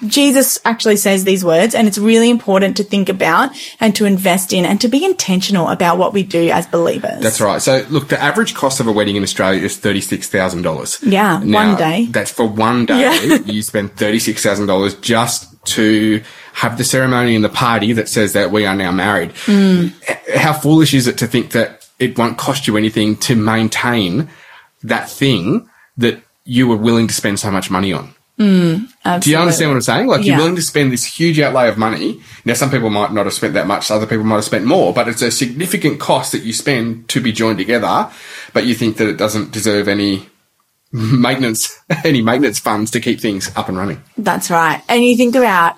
[0.07, 3.51] Jesus actually says these words and it's really important to think about
[3.81, 7.21] and to invest in and to be intentional about what we do as believers.
[7.23, 7.61] That's right.
[7.61, 10.99] So, look, the average cost of a wedding in Australia is thirty-six thousand dollars.
[11.03, 12.07] Yeah, one day.
[12.11, 13.01] That's for one day.
[13.01, 13.35] Yeah.
[13.47, 16.23] you spend thirty-six thousand dollars just to
[16.53, 19.33] have the ceremony and the party that says that we are now married.
[19.49, 19.93] H-
[20.37, 24.29] How foolish is it to think that it won't cost you anything to maintain
[24.85, 28.15] that thing that you were willing to spend so much money on?
[28.39, 28.89] Mm,
[29.23, 30.07] Do you understand what I'm saying?
[30.09, 30.33] Like Yeah.
[30.33, 32.21] you're willing to spend this huge outlay of money.
[32.45, 33.91] Now, some people might not have spent that much.
[33.91, 37.21] Other people might have spent more, but it's a significant cost that you spend to
[37.21, 38.11] be joined together.
[38.53, 40.29] But you think that it doesn't deserve any
[40.93, 44.03] maintenance, any maintenance funds to keep things up and running.
[44.19, 44.83] That's right.
[44.89, 45.77] And you think about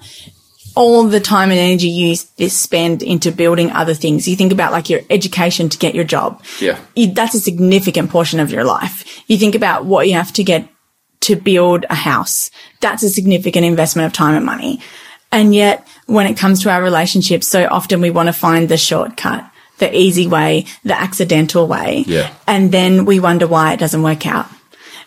[0.74, 2.14] all the time and energy you
[2.48, 4.28] spend into building other things.
[4.28, 6.42] You think about like your education to get your job.
[6.60, 6.78] Yeah.
[6.94, 9.22] You, that's a significant portion of your life.
[9.28, 10.68] You think about what you have to get
[11.28, 12.50] to build a house.
[12.80, 14.80] That's a significant investment of time and money.
[15.30, 18.78] And yet when it comes to our relationships, so often we want to find the
[18.78, 19.48] shortcut,
[19.78, 22.04] the easy way, the accidental way.
[22.06, 22.34] Yeah.
[22.46, 24.46] And then we wonder why it doesn't work out.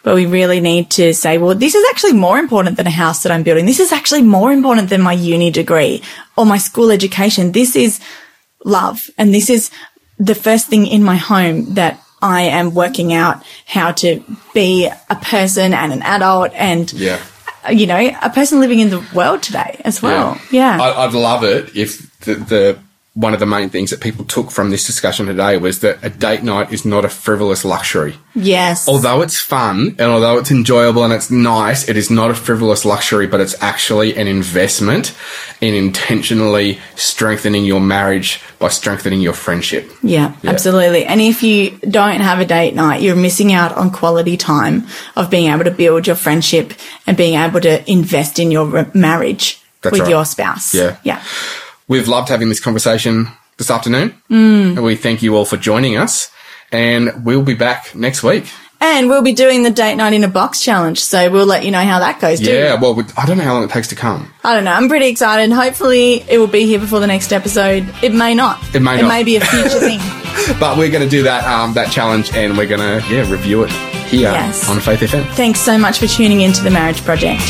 [0.03, 3.23] But we really need to say, well, this is actually more important than a house
[3.23, 3.65] that I'm building.
[3.65, 6.01] This is actually more important than my uni degree
[6.37, 7.51] or my school education.
[7.51, 7.99] This is
[8.63, 9.09] love.
[9.17, 9.69] And this is
[10.17, 15.15] the first thing in my home that I am working out how to be a
[15.15, 17.19] person and an adult and, Yeah.
[17.71, 20.39] you know, a person living in the world today as well.
[20.51, 20.79] Yeah.
[20.81, 22.79] I, I'd love it if the, the
[23.13, 26.09] one of the main things that people took from this discussion today was that a
[26.09, 28.15] date night is not a frivolous luxury.
[28.35, 28.87] yes.
[28.87, 32.85] although it's fun and although it's enjoyable and it's nice, it is not a frivolous
[32.85, 35.13] luxury, but it's actually an investment
[35.59, 39.91] in intentionally strengthening your marriage by strengthening your friendship.
[40.01, 41.03] Yeah, absolutely.
[41.03, 44.87] And if you don't have a date night, you're missing out on quality time
[45.17, 46.73] of being able to build your friendship
[47.05, 50.09] and being able to invest in your marriage That's with right.
[50.09, 50.73] your spouse.
[50.73, 50.97] Yeah.
[51.03, 51.21] Yeah.
[51.91, 53.27] We've loved having this conversation
[53.57, 54.11] this afternoon.
[54.29, 54.77] Mm.
[54.77, 56.31] And we thank you all for joining us.
[56.71, 58.45] And we'll be back next week.
[58.79, 60.99] And we'll be doing the date night in a box challenge.
[61.01, 62.39] So we'll let you know how that goes.
[62.39, 64.31] Yeah, well, I don't know how long it takes to come.
[64.45, 64.71] I don't know.
[64.71, 65.51] I'm pretty excited.
[65.51, 67.93] Hopefully it will be here before the next episode.
[68.01, 68.57] It may not.
[68.73, 69.09] It may It not.
[69.09, 69.99] may be a future thing.
[70.61, 73.63] But we're going to do that um, that challenge and we're going to, yeah, review
[73.63, 73.69] it
[74.07, 74.69] here Yes.
[74.69, 75.29] on Faith FM.
[75.33, 77.41] Thanks so much for tuning in to the Marriage Project.